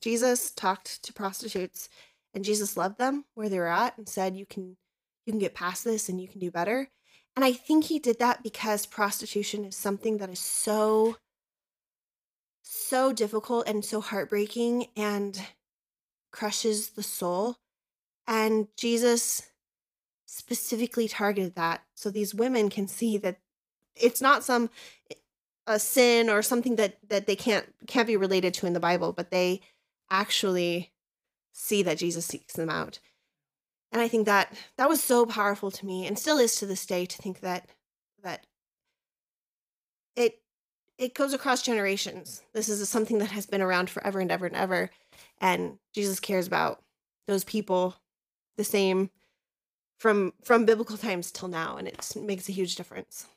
Jesus 0.02 0.52
talked 0.52 1.04
to 1.04 1.12
prostitutes 1.12 1.90
and 2.34 2.46
Jesus 2.46 2.78
loved 2.78 2.98
them 2.98 3.26
where 3.36 3.50
they 3.50 3.60
were 3.60 3.68
at 3.68 3.98
and 3.98 4.08
said 4.08 4.38
you 4.38 4.46
can 4.46 4.78
you 5.26 5.34
can 5.34 5.40
get 5.40 5.54
past 5.54 5.84
this 5.84 6.08
and 6.08 6.22
you 6.22 6.30
can 6.30 6.40
do 6.40 6.50
better. 6.50 6.88
And 7.36 7.44
I 7.44 7.52
think 7.52 7.86
he 7.86 8.00
did 8.00 8.20
that 8.20 8.42
because 8.42 8.86
prostitution 8.86 9.66
is 9.66 9.76
something 9.76 10.18
that 10.20 10.30
is 10.30 10.40
so 10.40 11.18
so 12.64 13.12
difficult 13.12 13.68
and 13.68 13.84
so 13.84 14.00
heartbreaking 14.00 14.88
and 14.96 15.42
crushes 16.32 16.92
the 16.92 17.04
soul. 17.04 17.58
And 18.26 18.70
Jesus 18.78 19.50
specifically 20.26 21.10
targeted 21.10 21.56
that 21.56 21.82
so 21.96 22.10
these 22.10 22.34
women 22.34 22.70
can 22.70 22.88
see 22.88 23.18
that 23.18 23.40
it's 24.00 24.22
not 24.22 24.44
some 24.44 24.70
a 25.70 25.80
sin 25.80 26.30
or 26.30 26.42
something 26.42 26.76
that 26.78 26.98
that 27.10 27.28
they 27.28 27.36
can't 27.36 27.66
can't 27.88 28.08
be 28.08 28.18
related 28.18 28.54
to 28.56 28.66
in 28.66 28.74
the 28.74 28.80
Bible, 28.80 29.14
but 29.14 29.30
they 29.30 29.62
actually 30.10 30.92
see 31.54 31.84
that 31.84 32.00
Jesus 32.00 32.26
seeks 32.26 32.54
them 32.54 32.70
out. 32.70 33.00
And 33.92 34.02
I 34.02 34.08
think 34.08 34.26
that 34.26 34.54
that 34.78 34.90
was 34.90 35.04
so 35.04 35.26
powerful 35.26 35.72
to 35.72 35.86
me 35.86 36.06
and 36.06 36.18
still 36.18 36.40
is 36.40 36.56
to 36.56 36.66
this 36.66 36.86
day 36.86 37.06
to 37.06 37.18
think 37.18 37.42
that 37.42 37.70
that 38.24 38.46
it 40.16 40.42
it 40.98 41.14
goes 41.14 41.34
across 41.34 41.62
generations. 41.62 42.42
This 42.54 42.68
is 42.68 42.88
something 42.90 43.20
that 43.20 43.32
has 43.32 43.46
been 43.46 43.62
around 43.62 43.90
forever 43.90 44.20
and 44.20 44.32
ever 44.32 44.48
and 44.48 44.56
ever 44.56 44.90
and 45.40 45.78
Jesus 45.94 46.20
cares 46.20 46.48
about 46.48 46.82
those 47.28 47.44
people 47.44 47.96
the 48.58 48.64
same 48.64 49.12
from 50.00 50.34
from 50.44 50.66
biblical 50.66 50.98
times 50.98 51.32
till 51.32 51.48
now 51.48 51.78
and 51.78 51.88
it 51.88 52.16
makes 52.16 52.50
a 52.50 52.54
huge 52.54 52.76
difference. 52.76 53.28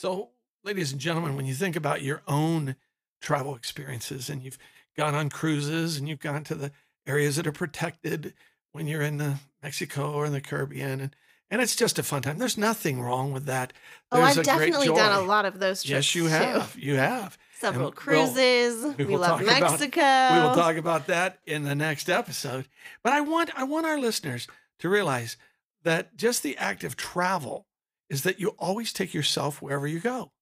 So, 0.00 0.30
ladies 0.64 0.92
and 0.92 1.00
gentlemen, 1.00 1.36
when 1.36 1.44
you 1.44 1.52
think 1.52 1.76
about 1.76 2.00
your 2.00 2.22
own 2.26 2.76
travel 3.20 3.54
experiences 3.54 4.30
and 4.30 4.42
you've 4.42 4.56
gone 4.96 5.14
on 5.14 5.28
cruises 5.28 5.98
and 5.98 6.08
you've 6.08 6.20
gone 6.20 6.42
to 6.44 6.54
the 6.54 6.72
areas 7.06 7.36
that 7.36 7.46
are 7.46 7.52
protected 7.52 8.32
when 8.72 8.86
you're 8.86 9.02
in 9.02 9.18
the 9.18 9.40
Mexico 9.62 10.10
or 10.10 10.24
in 10.24 10.32
the 10.32 10.40
Caribbean 10.40 11.00
and 11.02 11.16
and 11.50 11.60
it's 11.60 11.76
just 11.76 11.98
a 11.98 12.02
fun 12.02 12.22
time. 12.22 12.38
There's 12.38 12.56
nothing 12.56 13.02
wrong 13.02 13.34
with 13.34 13.44
that. 13.44 13.74
Oh, 14.10 14.22
I've 14.22 14.38
a 14.38 14.42
great 14.42 14.46
definitely 14.46 14.86
done 14.86 15.22
a 15.22 15.26
lot 15.26 15.44
of 15.44 15.58
those 15.58 15.82
trips. 15.82 15.90
Yes, 15.90 16.14
you 16.14 16.22
too. 16.22 16.28
have. 16.28 16.76
You 16.78 16.94
have. 16.94 17.36
Several 17.58 17.86
we'll- 17.86 17.92
cruises. 17.92 18.82
we 18.96 19.04
we 19.04 19.12
will 19.12 19.20
love 19.20 19.40
talk 19.40 19.42
about- 19.42 19.60
Mexico. 19.60 20.00
We 20.00 20.40
will 20.40 20.54
talk 20.54 20.76
about 20.76 21.08
that 21.08 21.40
in 21.44 21.64
the 21.64 21.74
next 21.74 22.08
episode. 22.08 22.68
But 23.02 23.12
I 23.12 23.20
want 23.20 23.50
I 23.54 23.64
want 23.64 23.84
our 23.84 23.98
listeners 23.98 24.48
to 24.78 24.88
realize 24.88 25.36
that 25.82 26.16
just 26.16 26.42
the 26.42 26.56
act 26.56 26.84
of 26.84 26.96
travel 26.96 27.66
is 28.10 28.22
that 28.24 28.40
you 28.40 28.48
always 28.58 28.92
take 28.92 29.14
yourself 29.14 29.62
wherever 29.62 29.86
you 29.86 30.00
go. 30.00 30.32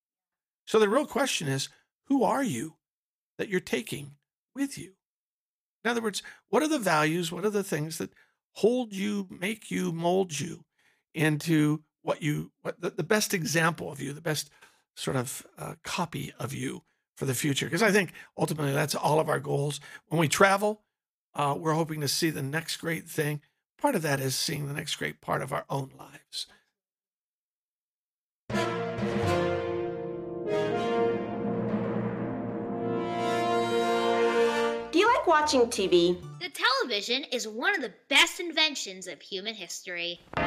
So 0.67 0.79
the 0.79 0.89
real 0.89 1.07
question 1.07 1.47
is, 1.47 1.69
who 2.07 2.25
are 2.25 2.43
you 2.43 2.77
that 3.37 3.49
you're 3.49 3.61
taking 3.61 4.13
with 4.55 4.77
you? 4.77 4.95
In 5.85 5.91
other 5.91 6.03
words, 6.03 6.23
what 6.49 6.63
are 6.63 6.69
the 6.69 6.79
values? 6.79 7.31
What 7.31 7.45
are 7.45 7.51
the 7.51 7.63
things 7.63 7.99
that 7.99 8.13
hold 8.55 8.93
you, 8.93 9.29
make 9.31 9.71
you, 9.71 9.93
mold 9.93 10.41
you 10.41 10.65
into 11.15 11.83
what 12.03 12.23
you, 12.23 12.51
what 12.63 12.81
the, 12.81 12.91
the 12.91 13.05
best 13.05 13.35
example 13.35 13.93
of 13.93 14.01
you, 14.01 14.13
the 14.13 14.21
best 14.21 14.51
sort 14.97 15.17
of 15.17 15.47
uh, 15.59 15.75
copy 15.85 16.33
of 16.39 16.53
you 16.53 16.83
for 17.17 17.27
the 17.27 17.35
future? 17.35 17.67
Because 17.67 17.83
I 17.83 17.93
think 17.93 18.13
ultimately 18.37 18.73
that's 18.73 18.95
all 18.95 19.21
of 19.21 19.29
our 19.29 19.41
goals. 19.41 19.79
When 20.09 20.19
we 20.19 20.29
travel, 20.29 20.83
uh, 21.35 21.55
we're 21.57 21.75
hoping 21.75 22.01
to 22.01 22.09
see 22.09 22.31
the 22.31 22.43
next 22.43 22.79
great 22.79 23.07
thing. 23.09 23.43
Part 23.81 23.95
of 23.95 24.03
that 24.03 24.21
is 24.21 24.35
seeing 24.35 24.67
the 24.67 24.75
next 24.75 24.97
great 24.97 25.21
part 25.21 25.43
of 25.43 25.53
our 25.53 25.65
own 25.71 25.91
lives. 25.97 26.47
Watching 35.29 35.67
TV? 35.67 36.17
The 36.41 36.49
television 36.49 37.23
is 37.31 37.47
one 37.47 37.75
of 37.75 37.83
the 37.83 37.93
best 38.09 38.41
inventions 38.41 39.07
of 39.07 39.21
human 39.21 39.55
history. 39.55 40.21
See? 40.35 40.43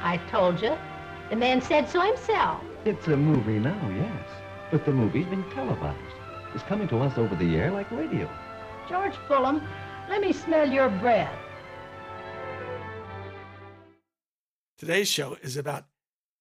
I 0.00 0.20
told 0.30 0.62
you. 0.62 0.78
The 1.28 1.36
man 1.36 1.60
said 1.60 1.88
so 1.88 2.00
himself. 2.02 2.62
It's 2.84 3.08
a 3.08 3.16
movie 3.16 3.58
now, 3.58 3.90
yes. 3.90 4.28
But 4.70 4.84
the 4.86 4.92
movie's 4.92 5.26
been 5.26 5.42
televised. 5.50 5.98
It's 6.54 6.62
coming 6.62 6.86
to 6.88 7.00
us 7.00 7.18
over 7.18 7.34
the 7.34 7.56
air 7.56 7.72
like 7.72 7.90
radio. 7.90 8.30
George 8.88 9.16
Fulham, 9.26 9.60
let 10.08 10.20
me 10.20 10.32
smell 10.32 10.70
your 10.70 10.88
breath. 10.88 11.34
Today's 14.78 15.08
show 15.08 15.36
is 15.42 15.56
about 15.56 15.86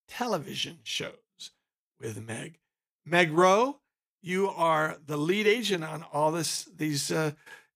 television 0.08 0.80
shows 0.84 1.52
with 2.00 2.22
Meg. 2.22 2.60
Meg 3.06 3.32
Rowe, 3.32 3.80
you 4.22 4.50
are 4.50 4.98
the 5.06 5.18
lead 5.18 5.48
agent 5.48 5.84
on 5.84 6.06
all 6.14 6.32
this 6.32 6.66
these 6.76 7.12
uh, 7.12 7.32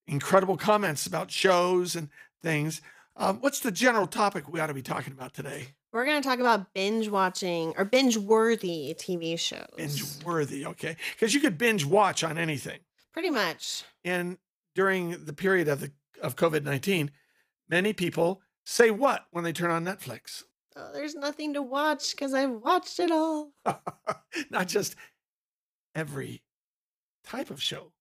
incredible 0.08 0.58
comments 0.58 1.06
about 1.06 1.32
shows 1.32 1.96
and 1.96 2.10
things. 2.42 2.82
Um, 3.16 3.40
what's 3.42 3.60
the 3.60 3.72
general 3.72 4.08
topic 4.08 4.48
we 4.48 4.60
ought 4.60 4.68
to 4.68 4.74
be 4.74 4.82
talking 4.82 5.12
about 5.14 5.34
today? 5.34 5.70
We're 5.92 6.06
going 6.06 6.22
to 6.22 6.28
talk 6.28 6.40
about 6.40 6.74
binge 6.74 7.10
watching 7.10 7.74
or 7.78 7.86
binge 7.86 8.18
worthy 8.18 8.96
TV 8.98 9.40
shows. 9.40 9.66
Binge 9.76 10.04
worthy, 10.24 10.66
okay? 10.66 10.96
Because 11.14 11.34
you 11.34 11.40
could 11.40 11.58
binge 11.58 11.86
watch 11.86 12.24
on 12.24 12.38
anything. 12.38 12.80
Pretty 13.14 13.30
much. 13.30 13.84
And 14.06 14.38
during 14.76 15.26
the 15.26 15.34
period 15.34 15.68
of 15.68 15.82
the 15.82 15.92
of 16.22 16.36
COVID 16.36 16.64
nineteen, 16.64 17.12
many 17.70 17.94
people 17.94 18.42
say 18.66 18.92
what 18.92 19.26
when 19.32 19.44
they 19.44 19.54
turn 19.54 19.72
on 19.72 19.84
Netflix? 19.84 20.44
Oh, 20.76 20.92
there's 20.94 21.16
nothing 21.16 21.54
to 21.56 21.62
watch 21.64 22.12
because 22.12 22.34
I've 22.36 22.52
watched 22.52 23.00
it 23.00 23.10
all. 23.10 23.52
Not 24.52 24.68
just 24.68 24.96
every 25.98 26.42
type 27.26 27.50
of 27.50 27.62
show, 27.62 27.92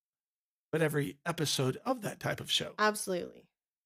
but 0.71 0.81
every 0.81 1.17
episode 1.25 1.77
of 1.85 2.01
that 2.03 2.19
type 2.19 2.39
of 2.39 2.51
show. 2.51 2.73
Absolutely. 2.79 3.43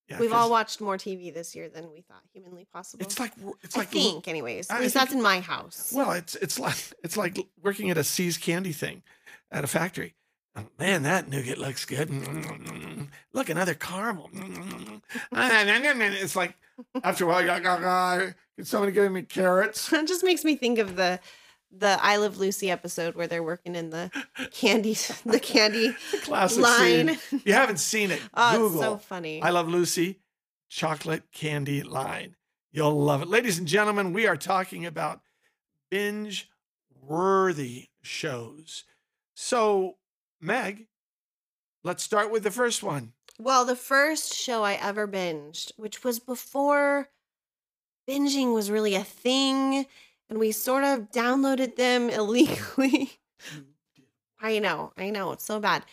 Yeah, 0.09 0.19
We've 0.19 0.33
all 0.33 0.49
watched 0.49 0.81
more 0.81 0.97
TV 0.97 1.33
this 1.33 1.55
year 1.55 1.69
than 1.69 1.89
we 1.89 2.01
thought 2.01 2.21
humanly 2.33 2.67
possible. 2.73 3.03
It's 3.05 3.17
like 3.17 3.31
it's 3.63 3.77
I 3.77 3.81
like 3.81 3.89
think, 3.89 4.27
anyways. 4.27 4.69
I 4.69 4.75
At 4.75 4.81
least 4.81 4.93
think- 4.93 5.05
that's 5.05 5.15
in 5.15 5.21
my 5.21 5.39
house. 5.39 5.93
Well, 5.95 6.11
it's 6.11 6.35
it's 6.35 6.59
like 6.59 6.75
it's 7.03 7.15
like 7.15 7.39
working 7.61 7.89
at 7.89 7.97
a 7.97 8.03
See's 8.03 8.37
candy 8.37 8.73
thing 8.73 9.03
at 9.51 9.63
a 9.63 9.67
factory. 9.67 10.15
Oh, 10.53 10.65
man, 10.77 11.03
that 11.03 11.29
nougat 11.29 11.59
looks 11.59 11.85
good. 11.85 12.09
Mm-hmm. 12.09 13.03
Look, 13.31 13.49
another 13.49 13.73
caramel. 13.73 14.29
Mm-hmm. 14.35 14.97
It's 16.21 16.35
like 16.35 16.55
after 17.03 17.23
a 17.23 17.27
while, 17.27 17.41
you're 17.41 17.53
like, 17.53 17.65
oh, 17.65 17.79
God, 17.79 18.35
can 18.57 18.65
somebody 18.65 18.91
give 18.91 19.09
me 19.11 19.21
carrots? 19.21 19.91
it 19.93 20.07
just 20.07 20.25
makes 20.25 20.43
me 20.43 20.57
think 20.57 20.77
of 20.77 20.97
the 20.97 21.19
the 21.71 21.97
I 22.01 22.17
Love 22.17 22.37
Lucy 22.37 22.69
episode 22.69 23.15
where 23.15 23.27
they're 23.27 23.43
working 23.43 23.75
in 23.75 23.89
the 23.91 24.11
candy 24.51 24.93
the 25.25 25.39
candy 25.39 25.95
Classic 26.23 26.61
line. 26.61 27.17
scene. 27.17 27.41
You 27.45 27.53
haven't 27.53 27.77
seen 27.79 28.11
it, 28.11 28.21
Oh, 28.33 28.57
Google. 28.57 28.71
it's 28.81 28.81
so 28.81 28.97
funny. 28.97 29.41
I 29.41 29.49
love 29.51 29.67
Lucy 29.67 30.19
chocolate 30.69 31.23
candy 31.31 31.83
line. 31.83 32.35
You'll 32.71 32.99
love 33.01 33.21
it. 33.21 33.27
Ladies 33.27 33.57
and 33.57 33.67
gentlemen, 33.67 34.13
we 34.13 34.27
are 34.27 34.37
talking 34.37 34.85
about 34.85 35.21
binge 35.89 36.49
worthy 37.01 37.87
shows. 38.01 38.83
So, 39.33 39.97
Meg, 40.39 40.87
let's 41.83 42.03
start 42.03 42.31
with 42.31 42.43
the 42.43 42.51
first 42.51 42.83
one. 42.83 43.13
Well, 43.39 43.65
the 43.65 43.75
first 43.75 44.33
show 44.35 44.63
I 44.63 44.73
ever 44.73 45.07
binged, 45.07 45.71
which 45.75 46.03
was 46.03 46.19
before 46.19 47.09
binging 48.09 48.53
was 48.53 48.69
really 48.71 48.95
a 48.95 49.03
thing, 49.03 49.85
and 50.31 50.39
we 50.39 50.51
sort 50.53 50.85
of 50.85 51.11
downloaded 51.11 51.75
them 51.75 52.09
illegally. 52.09 53.11
I 54.41 54.57
know, 54.57 54.91
I 54.97 55.11
know, 55.11 55.33
it's 55.33 55.45
so 55.45 55.59
bad. 55.59 55.83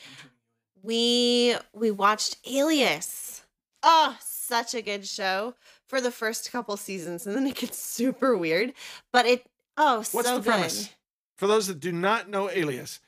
We 0.82 1.56
we 1.74 1.90
watched 1.90 2.38
Alias. 2.48 3.42
Oh, 3.82 4.16
such 4.20 4.74
a 4.74 4.80
good 4.80 5.06
show 5.06 5.54
for 5.86 6.00
the 6.00 6.10
first 6.10 6.50
couple 6.50 6.76
seasons, 6.76 7.26
and 7.26 7.36
then 7.36 7.46
it 7.46 7.56
gets 7.56 7.78
super 7.82 8.36
weird. 8.38 8.72
But 9.12 9.26
it 9.26 9.46
oh, 9.76 9.98
What's 10.12 10.28
so 10.28 10.38
the 10.38 10.50
premise? 10.50 10.88
For 11.36 11.46
those 11.46 11.66
that 11.66 11.80
do 11.80 11.92
not 11.92 12.28
know 12.30 12.48
Alias, 12.48 13.00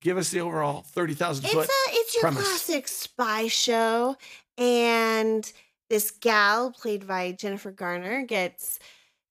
give 0.00 0.16
us 0.16 0.30
the 0.30 0.40
overall 0.40 0.82
30,000 0.82 1.48
foot. 1.48 1.64
It's 1.64 1.68
a 1.68 1.90
it's 1.90 2.14
your 2.14 2.22
premise. 2.22 2.42
classic 2.42 2.88
spy 2.88 3.48
show, 3.48 4.16
and 4.56 5.52
this 5.90 6.10
gal 6.12 6.70
played 6.70 7.06
by 7.06 7.32
Jennifer 7.32 7.70
Garner 7.70 8.24
gets 8.24 8.78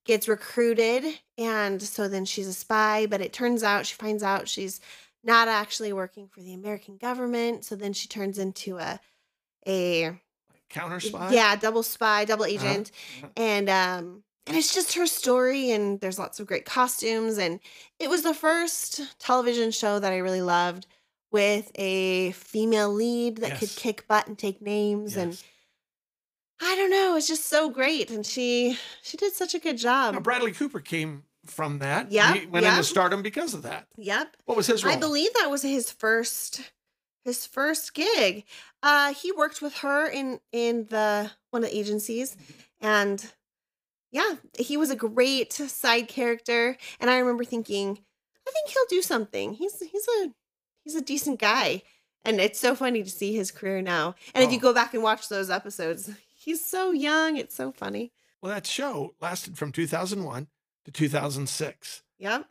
gets 0.06 0.28
recruited, 0.28 1.04
and 1.38 1.82
so 1.82 2.08
then 2.08 2.26
she's 2.26 2.48
a 2.48 2.54
spy. 2.54 3.06
But 3.08 3.22
it 3.22 3.34
turns 3.34 3.64
out 3.64 3.86
she 3.86 3.96
finds 3.96 4.24
out 4.24 4.48
she's 4.48 4.80
not 5.24 5.48
actually 5.48 5.92
working 5.94 6.28
for 6.28 6.42
the 6.42 6.54
American 6.54 6.98
government. 6.98 7.66
So 7.66 7.76
then 7.76 7.94
she 7.94 8.08
turns 8.08 8.40
into 8.40 8.78
a 8.80 9.00
a 9.68 10.20
Counter 10.70 11.00
spy? 11.00 11.34
yeah 11.34 11.56
double 11.56 11.84
spy, 11.84 12.26
double 12.26 12.46
agent, 12.46 12.92
Uh-huh. 13.24 13.30
and 13.38 13.70
um 13.70 14.24
and 14.48 14.56
it's 14.56 14.74
just 14.74 14.94
her 14.94 15.08
story 15.08 15.72
and 15.72 16.00
there's 16.02 16.20
lots 16.20 16.40
of 16.40 16.48
great 16.48 16.66
costumes 16.66 17.38
and 17.40 17.60
it 18.00 18.10
was 18.10 18.22
the 18.24 18.34
first 18.34 19.02
television 19.20 19.72
show 19.72 19.98
that 20.00 20.14
i 20.14 20.18
really 20.18 20.42
loved 20.44 20.86
with 21.32 21.72
a 21.76 22.32
female 22.32 22.94
lead 22.94 23.38
that 23.38 23.56
could 23.56 23.70
kick 23.76 24.08
butt 24.08 24.28
and 24.28 24.38
take 24.38 24.62
names 24.62 25.18
and 25.18 25.32
Yes. 25.32 25.44
I 26.62 26.76
don't 26.76 26.90
know 26.90 27.16
it's 27.16 27.28
just 27.28 27.46
so 27.48 27.70
great 27.70 28.10
and 28.12 28.26
she 28.26 28.78
she 29.02 29.18
did 29.18 29.34
such 29.34 29.54
a 29.56 29.60
good 29.60 29.78
job 29.78 30.14
Now, 30.14 30.20
Bradley 30.22 30.52
Cooper 30.52 30.80
came 30.80 31.24
from 31.46 31.78
that. 31.78 32.12
Yeah, 32.12 32.34
He 32.34 32.48
went 32.48 32.64
yep. 32.66 32.72
into 32.74 32.84
stardom 32.84 33.22
because 33.22 33.54
of 33.54 33.62
that. 33.62 33.86
Yep. 33.98 34.36
What 34.46 34.58
was 34.58 34.66
his 34.66 34.84
role? 34.84 34.96
I 34.96 34.98
believe 34.98 35.32
that 35.36 35.52
was 35.52 35.62
his 35.62 35.92
first 35.92 36.60
his 37.24 37.46
first 37.46 37.94
gig. 37.94 38.46
Uh 38.82 39.14
he 39.14 39.32
worked 39.32 39.62
with 39.62 39.76
her 39.78 40.08
in 40.10 40.40
in 40.52 40.86
the 40.90 41.30
one 41.52 41.64
of 41.64 41.70
the 41.70 41.78
agencies 41.78 42.36
and 42.82 43.32
yeah, 44.12 44.36
he 44.58 44.76
was 44.76 44.90
a 44.90 44.96
great 44.96 45.54
side 45.54 46.08
character 46.08 46.78
and 47.00 47.10
I 47.12 47.20
remember 47.20 47.44
thinking 47.44 48.00
I 48.48 48.52
think 48.52 48.70
he'll 48.70 48.98
do 48.98 49.04
something. 49.04 49.54
He's 49.54 49.80
he's 49.80 50.08
a 50.24 50.34
he's 50.84 50.96
a 50.96 51.02
decent 51.02 51.40
guy. 51.40 51.84
And 52.28 52.42
it's 52.42 52.60
so 52.60 52.74
funny 52.74 53.04
to 53.04 53.10
see 53.12 53.36
his 53.36 53.52
career 53.52 53.84
now. 53.84 54.16
And 54.34 54.44
if 54.44 54.52
you 54.52 54.58
Oh. 54.58 54.62
go 54.62 54.74
back 54.74 54.96
and 54.96 55.04
watch 55.04 55.30
those 55.30 55.52
episodes, 55.52 56.10
he's 56.46 56.64
so 56.66 56.92
young. 56.92 57.36
It's 57.38 57.56
so 57.56 57.72
funny. 57.72 58.12
Well, 58.42 58.54
that 58.54 58.66
show 58.68 59.16
lasted 59.20 59.58
from 59.58 59.72
2001 59.72 60.48
to 60.86 60.92
2006. 60.92 62.04
Yep. 62.20 62.46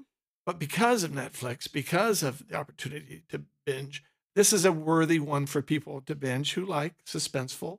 But 0.44 0.58
because 0.58 1.02
of 1.04 1.12
Netflix, 1.12 1.70
because 1.72 2.22
of 2.22 2.46
the 2.48 2.56
opportunity 2.56 3.22
to 3.30 3.42
binge, 3.64 4.02
this 4.34 4.52
is 4.52 4.64
a 4.64 4.72
worthy 4.72 5.18
one 5.18 5.46
for 5.46 5.62
people 5.62 6.00
to 6.02 6.14
binge 6.14 6.52
who 6.54 6.66
like 6.66 6.94
suspenseful, 7.06 7.78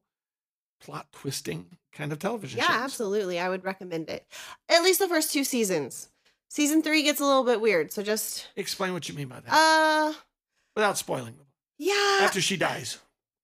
plot 0.82 1.08
twisting 1.12 1.78
kind 1.92 2.12
of 2.12 2.20
television 2.20 2.58
Yeah, 2.60 2.68
shows. 2.68 2.76
absolutely. 2.84 3.40
I 3.40 3.50
would 3.50 3.64
recommend 3.64 4.10
it. 4.10 4.26
At 4.70 4.82
least 4.84 5.00
the 5.00 5.08
first 5.08 5.32
two 5.34 5.44
seasons. 5.44 6.10
Season 6.50 6.82
three 6.82 7.04
gets 7.04 7.20
a 7.20 7.26
little 7.26 7.44
bit 7.44 7.60
weird. 7.62 7.92
So 7.92 8.02
just 8.02 8.48
Explain 8.56 8.94
what 8.94 9.10
you 9.10 9.16
mean 9.16 9.28
by 9.28 9.42
that 9.42 9.52
uh 9.54 10.14
without 10.76 10.98
spoiling 10.98 11.36
them. 11.38 11.46
yeah. 11.78 12.20
After 12.22 12.40
she 12.42 12.56
dies. 12.58 12.98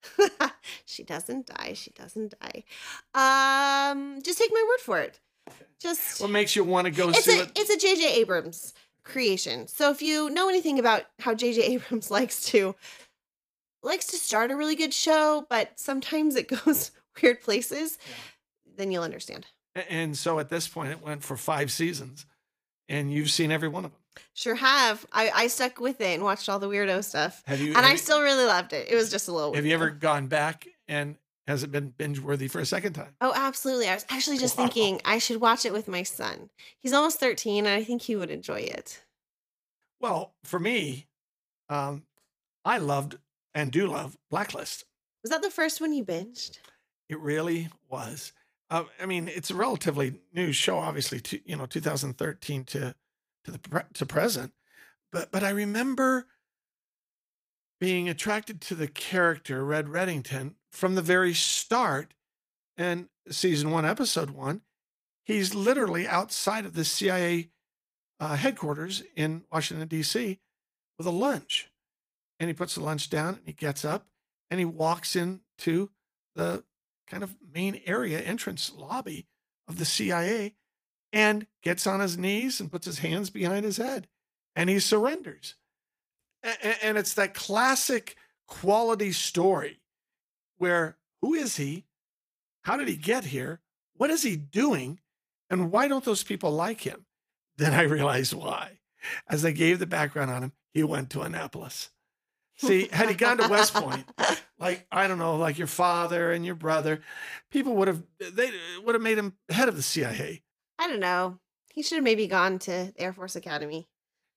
she 0.85 1.03
doesn't 1.03 1.47
die. 1.47 1.73
She 1.73 1.91
doesn't 1.91 2.33
die. 2.39 2.63
Um 3.13 4.21
just 4.21 4.39
take 4.39 4.51
my 4.53 4.65
word 4.67 4.81
for 4.81 4.99
it. 4.99 5.19
Just 5.79 6.21
What 6.21 6.29
makes 6.29 6.55
you 6.55 6.63
want 6.63 6.85
to 6.85 6.91
go 6.91 7.09
it's 7.09 7.25
see 7.25 7.39
a 7.39 7.43
it? 7.43 7.51
it's 7.55 7.69
a 7.69 7.87
JJ 7.87 8.17
Abrams 8.17 8.73
creation. 9.03 9.67
So 9.67 9.89
if 9.89 10.01
you 10.01 10.29
know 10.29 10.47
anything 10.49 10.77
about 10.79 11.03
how 11.19 11.33
JJ 11.33 11.57
Abrams 11.69 12.11
likes 12.11 12.43
to 12.47 12.75
likes 13.83 14.05
to 14.07 14.17
start 14.17 14.51
a 14.51 14.55
really 14.55 14.75
good 14.75 14.93
show, 14.93 15.45
but 15.49 15.79
sometimes 15.79 16.35
it 16.35 16.47
goes 16.65 16.91
weird 17.21 17.41
places, 17.41 17.97
then 18.77 18.91
you'll 18.91 19.03
understand. 19.03 19.47
And 19.89 20.15
so 20.17 20.37
at 20.39 20.49
this 20.49 20.67
point, 20.67 20.91
it 20.91 21.01
went 21.01 21.23
for 21.23 21.35
five 21.37 21.71
seasons, 21.71 22.25
and 22.89 23.11
you've 23.11 23.31
seen 23.31 23.51
every 23.51 23.69
one 23.69 23.85
of 23.85 23.91
them. 23.91 24.00
Sure 24.33 24.55
have. 24.55 25.05
I, 25.11 25.29
I 25.33 25.47
stuck 25.47 25.79
with 25.79 26.01
it 26.01 26.13
and 26.15 26.23
watched 26.23 26.49
all 26.49 26.59
the 26.59 26.67
weirdo 26.69 27.03
stuff. 27.03 27.41
Have 27.45 27.59
you? 27.59 27.67
And 27.69 27.77
have 27.77 27.85
I 27.85 27.91
you- 27.91 27.97
still 27.97 28.21
really 28.21 28.45
loved 28.45 28.73
it. 28.73 28.87
It 28.89 28.95
was 28.95 29.09
just 29.09 29.27
a 29.27 29.31
little 29.33 29.53
Have 29.53 29.65
you 29.65 29.73
ever 29.73 29.89
gone 29.89 30.27
back 30.27 30.67
and 30.87 31.17
has 31.47 31.63
it 31.63 31.71
been 31.71 31.89
binge 31.97 32.19
worthy 32.19 32.47
for 32.47 32.59
a 32.59 32.65
second 32.65 32.93
time? 32.93 33.15
Oh, 33.21 33.33
absolutely. 33.35 33.87
I 33.87 33.93
was 33.95 34.05
actually 34.09 34.37
just 34.37 34.57
Wow. 34.57 34.65
thinking 34.65 35.01
I 35.05 35.17
should 35.17 35.41
watch 35.41 35.65
it 35.65 35.73
with 35.73 35.87
my 35.87 36.03
son. 36.03 36.49
He's 36.79 36.93
almost 36.93 37.19
13 37.19 37.65
and 37.65 37.73
I 37.73 37.83
think 37.83 38.03
he 38.03 38.15
would 38.15 38.29
enjoy 38.29 38.59
it. 38.61 39.01
Well, 39.99 40.33
for 40.43 40.59
me, 40.59 41.07
um, 41.69 42.03
I 42.65 42.77
loved 42.77 43.17
and 43.53 43.71
do 43.71 43.87
love 43.87 44.17
Blacklist. 44.29 44.85
Was 45.23 45.29
that 45.31 45.41
the 45.41 45.49
first 45.51 45.79
one 45.81 45.93
you 45.93 46.03
binged? 46.05 46.59
It 47.09 47.19
really 47.19 47.69
was. 47.89 48.33
Uh, 48.69 48.85
I 49.01 49.05
mean, 49.05 49.27
it's 49.27 49.51
a 49.51 49.55
relatively 49.55 50.19
new 50.33 50.51
show, 50.53 50.77
obviously, 50.77 51.19
to, 51.19 51.39
you 51.45 51.55
know, 51.57 51.65
2013 51.65 52.63
to 52.65 52.95
to 53.45 53.51
the 53.51 53.59
pre- 53.59 53.81
to 53.93 54.05
present. 54.05 54.53
But 55.11 55.31
but 55.31 55.43
I 55.43 55.49
remember 55.49 56.27
being 57.79 58.07
attracted 58.07 58.61
to 58.61 58.75
the 58.75 58.87
character 58.87 59.65
Red 59.65 59.87
Reddington 59.87 60.53
from 60.71 60.95
the 60.95 61.01
very 61.01 61.33
start. 61.33 62.13
And 62.77 63.09
season 63.29 63.71
one, 63.71 63.85
episode 63.85 64.29
one, 64.29 64.61
he's 65.23 65.53
literally 65.53 66.07
outside 66.07 66.65
of 66.65 66.73
the 66.73 66.85
CIA 66.85 67.49
uh, 68.19 68.35
headquarters 68.35 69.03
in 69.15 69.43
Washington 69.51 69.87
D.C. 69.87 70.39
with 70.97 71.07
a 71.07 71.11
lunch, 71.11 71.69
and 72.39 72.49
he 72.49 72.53
puts 72.53 72.75
the 72.75 72.83
lunch 72.83 73.09
down 73.09 73.35
and 73.35 73.45
he 73.45 73.53
gets 73.53 73.83
up 73.83 74.07
and 74.49 74.59
he 74.59 74.65
walks 74.65 75.15
into 75.15 75.89
the 76.35 76.63
kind 77.07 77.23
of 77.23 77.35
main 77.53 77.81
area 77.85 78.19
entrance 78.19 78.71
lobby 78.75 79.27
of 79.67 79.79
the 79.79 79.85
CIA 79.85 80.53
and 81.13 81.47
gets 81.61 81.85
on 81.85 81.99
his 81.99 82.17
knees 82.17 82.59
and 82.59 82.71
puts 82.71 82.85
his 82.85 82.99
hands 82.99 83.29
behind 83.29 83.65
his 83.65 83.77
head 83.77 84.07
and 84.55 84.69
he 84.69 84.79
surrenders. 84.79 85.55
And 86.81 86.97
it's 86.97 87.13
that 87.15 87.33
classic 87.33 88.15
quality 88.47 89.11
story 89.11 89.81
where 90.57 90.97
who 91.21 91.33
is 91.33 91.57
he? 91.57 91.85
How 92.63 92.77
did 92.77 92.87
he 92.87 92.95
get 92.95 93.25
here? 93.25 93.61
What 93.95 94.09
is 94.09 94.23
he 94.23 94.35
doing? 94.35 94.99
And 95.49 95.71
why 95.71 95.87
don't 95.87 96.05
those 96.05 96.23
people 96.23 96.51
like 96.51 96.81
him? 96.81 97.05
Then 97.57 97.73
I 97.73 97.83
realized 97.83 98.33
why. 98.33 98.79
As 99.27 99.43
I 99.45 99.51
gave 99.51 99.79
the 99.79 99.85
background 99.85 100.31
on 100.31 100.43
him, 100.43 100.51
he 100.73 100.83
went 100.83 101.09
to 101.11 101.21
Annapolis. 101.21 101.89
See, 102.57 102.87
had 102.91 103.09
he 103.09 103.15
gone 103.15 103.37
to 103.37 103.47
West 103.47 103.73
Point, 103.73 104.05
like 104.59 104.85
I 104.91 105.07
don't 105.07 105.17
know, 105.17 105.35
like 105.35 105.57
your 105.57 105.67
father 105.67 106.31
and 106.31 106.45
your 106.45 106.55
brother, 106.55 107.01
people 107.49 107.75
would 107.77 107.87
have 107.87 108.03
they 108.19 108.51
would 108.83 108.93
have 108.93 109.01
made 109.01 109.17
him 109.17 109.33
head 109.49 109.67
of 109.67 109.75
the 109.75 109.81
CIA. 109.81 110.43
I 110.81 110.87
don't 110.87 110.99
know. 110.99 111.37
He 111.73 111.83
should 111.83 111.95
have 111.97 112.03
maybe 112.03 112.25
gone 112.27 112.57
to 112.59 112.91
Air 112.97 113.13
Force 113.13 113.35
Academy. 113.35 113.87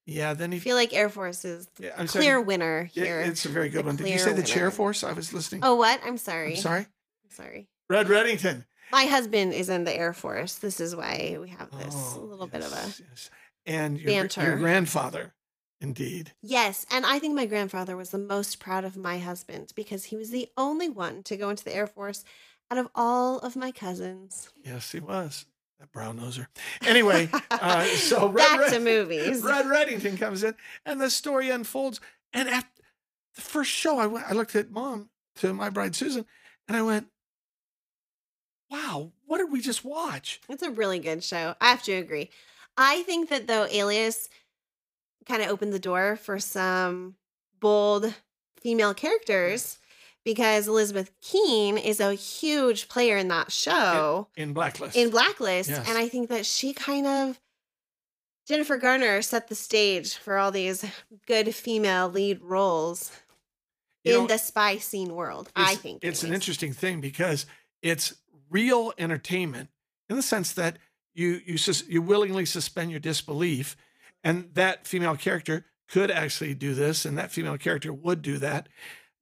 Yeah, 0.07 0.35
then 0.35 0.52
he. 0.52 0.59
I 0.59 0.61
feel 0.61 0.76
like 0.76 0.92
Air 0.92 1.09
Force 1.09 1.44
is 1.46 1.66
the 1.76 1.85
Yeah, 1.85 1.94
I'm 1.96 2.07
sorry. 2.07 2.24
clear 2.26 2.40
winner 2.40 2.90
Yeah, 2.92 3.04
here. 3.04 3.20
it's 3.20 3.46
a 3.46 3.48
very 3.48 3.70
good 3.70 3.85
The 3.85 3.87
one. 3.87 3.96
Did 3.96 4.07
you 4.09 4.12
clear 4.14 4.24
say 4.26 4.33
the 4.35 4.42
Chair. 4.42 4.70
Force? 4.70 5.02
I 5.02 5.12
was 5.12 5.33
listening. 5.33 5.62
Oh, 5.64 5.74
what? 5.76 6.00
I'm 6.04 6.18
sorry. 6.18 6.50
I'm 6.57 6.61
sorry. 6.61 6.80
I'm 7.24 7.30
sorry. 7.30 7.68
Red 7.88 8.09
Reddington. 8.09 8.66
My 8.92 9.04
husband 9.07 9.54
is 9.54 9.70
in 9.70 9.85
the 9.85 9.96
Air 9.96 10.12
Force. 10.12 10.57
This 10.57 10.78
is 10.78 10.94
why 10.94 11.38
we 11.40 11.48
have 11.48 11.70
this 11.78 11.94
Oh, 12.16 12.20
little 12.20 12.46
bit 12.46 12.61
of 12.62 12.70
a 12.72 12.76
yes, 12.76 13.00
yes. 13.09 13.30
And 13.66 13.98
your, 13.98 14.12
banter. 14.12 14.42
your 14.42 14.57
grandfather, 14.59 15.33
indeed. 15.80 16.33
Yes, 16.42 16.85
and 16.90 17.07
I 17.07 17.18
think 17.18 17.35
my 17.35 17.46
grandfather 17.46 17.96
was 17.96 18.11
the 18.11 18.18
most 18.18 18.61
proud 18.61 18.85
of 18.85 18.98
my 18.98 19.18
husband 19.18 19.72
because 19.74 20.04
he 20.04 20.16
was 20.16 20.28
the 20.30 20.50
only 20.59 20.90
one 20.90 21.22
to 21.24 21.37
go 21.38 21.48
into 21.48 21.64
the 21.64 21.74
Air 21.74 21.87
Force 21.87 22.24
out 22.70 22.76
of 22.76 22.88
all 22.94 23.38
of 23.38 23.57
my 23.57 23.72
cousins. 23.72 24.50
Yes, 24.62 24.92
he 24.92 25.00
was. 25.00 25.46
That 25.80 25.92
brown 25.92 26.18
noser. 26.18 26.46
Anyway, 26.82 27.28
uh, 27.50 27.84
so 27.96 28.28
Red 28.28 28.58
Back 28.58 28.72
to 28.72 28.80
movies. 28.80 29.42
Red 29.42 29.66
Reddington 29.66 30.18
comes 30.18 30.44
in, 30.44 30.54
and 30.87 31.00
the 31.00 31.10
story 31.10 31.50
unfolds. 31.50 32.00
And 32.32 32.48
after 32.48 32.82
the 33.34 33.40
first 33.40 33.70
show, 33.70 33.98
I 33.98 34.06
went, 34.06 34.26
I 34.28 34.32
looked 34.32 34.54
at 34.54 34.70
mom 34.70 35.10
to 35.37 35.52
my 35.52 35.70
bride 35.70 35.96
Susan, 35.96 36.26
and 36.68 36.76
I 36.76 36.82
went, 36.82 37.08
"Wow, 38.70 39.12
what 39.26 39.38
did 39.38 39.50
we 39.50 39.60
just 39.60 39.84
watch?" 39.84 40.40
It's 40.48 40.62
a 40.62 40.70
really 40.70 41.00
good 41.00 41.24
show. 41.24 41.54
I 41.60 41.70
have 41.70 41.82
to 41.84 41.92
agree. 41.92 42.30
I 42.76 43.02
think 43.02 43.28
that 43.30 43.46
though 43.46 43.66
Alias 43.70 44.28
kind 45.26 45.42
of 45.42 45.48
opened 45.48 45.72
the 45.72 45.78
door 45.78 46.16
for 46.16 46.38
some 46.38 47.16
bold 47.60 48.14
female 48.60 48.94
characters 48.94 49.78
because 50.24 50.66
Elizabeth 50.68 51.10
Keen 51.20 51.76
is 51.78 52.00
a 52.00 52.14
huge 52.14 52.88
player 52.88 53.16
in 53.16 53.28
that 53.28 53.52
show 53.52 54.28
In 54.37 54.52
Blacklist. 54.52 54.96
in 54.96 55.10
Blacklist 55.10 55.70
Yes. 55.70 55.88
and 55.88 55.98
I 55.98 56.08
think 56.08 56.28
that 56.30 56.46
she 56.46 56.72
kind 56.72 57.06
of 57.06 57.40
Jennifer 58.46 58.76
Garner 58.76 59.22
set 59.22 59.48
the 59.48 59.54
stage 59.54 60.16
for 60.16 60.37
all 60.37 60.50
these 60.50 60.84
good 61.26 61.54
female 61.54 62.08
lead 62.10 62.42
roles 62.42 63.10
You 64.02 64.14
in 64.16 64.20
know, 64.22 64.26
the 64.28 64.38
spy 64.38 64.76
scene 64.78 65.14
world. 65.14 65.50
I 65.56 65.76
think 65.76 66.04
it's 66.04 66.22
an 66.22 66.32
interesting 66.34 66.72
thing 66.72 67.00
because 67.00 67.46
it's 67.82 68.14
real 68.50 68.92
entertainment 68.98 69.70
in 70.10 70.16
the 70.16 70.22
sense 70.22 70.52
that 70.52 70.78
you 71.14 71.40
you 71.46 71.56
sus- 71.56 71.87
you 71.88 72.02
willingly 72.02 72.44
suspend 72.44 72.90
your 72.90 73.00
disbelief, 73.00 73.76
and 74.22 74.51
that 74.55 74.86
female 74.86 75.16
character 75.16 75.64
could 75.88 76.11
actually 76.11 76.55
do 76.55 76.74
this, 76.74 77.05
and 77.07 77.16
that 77.16 77.30
female 77.30 77.57
character 77.57 77.92
would 77.92 78.20
do 78.20 78.36
that. 78.38 78.68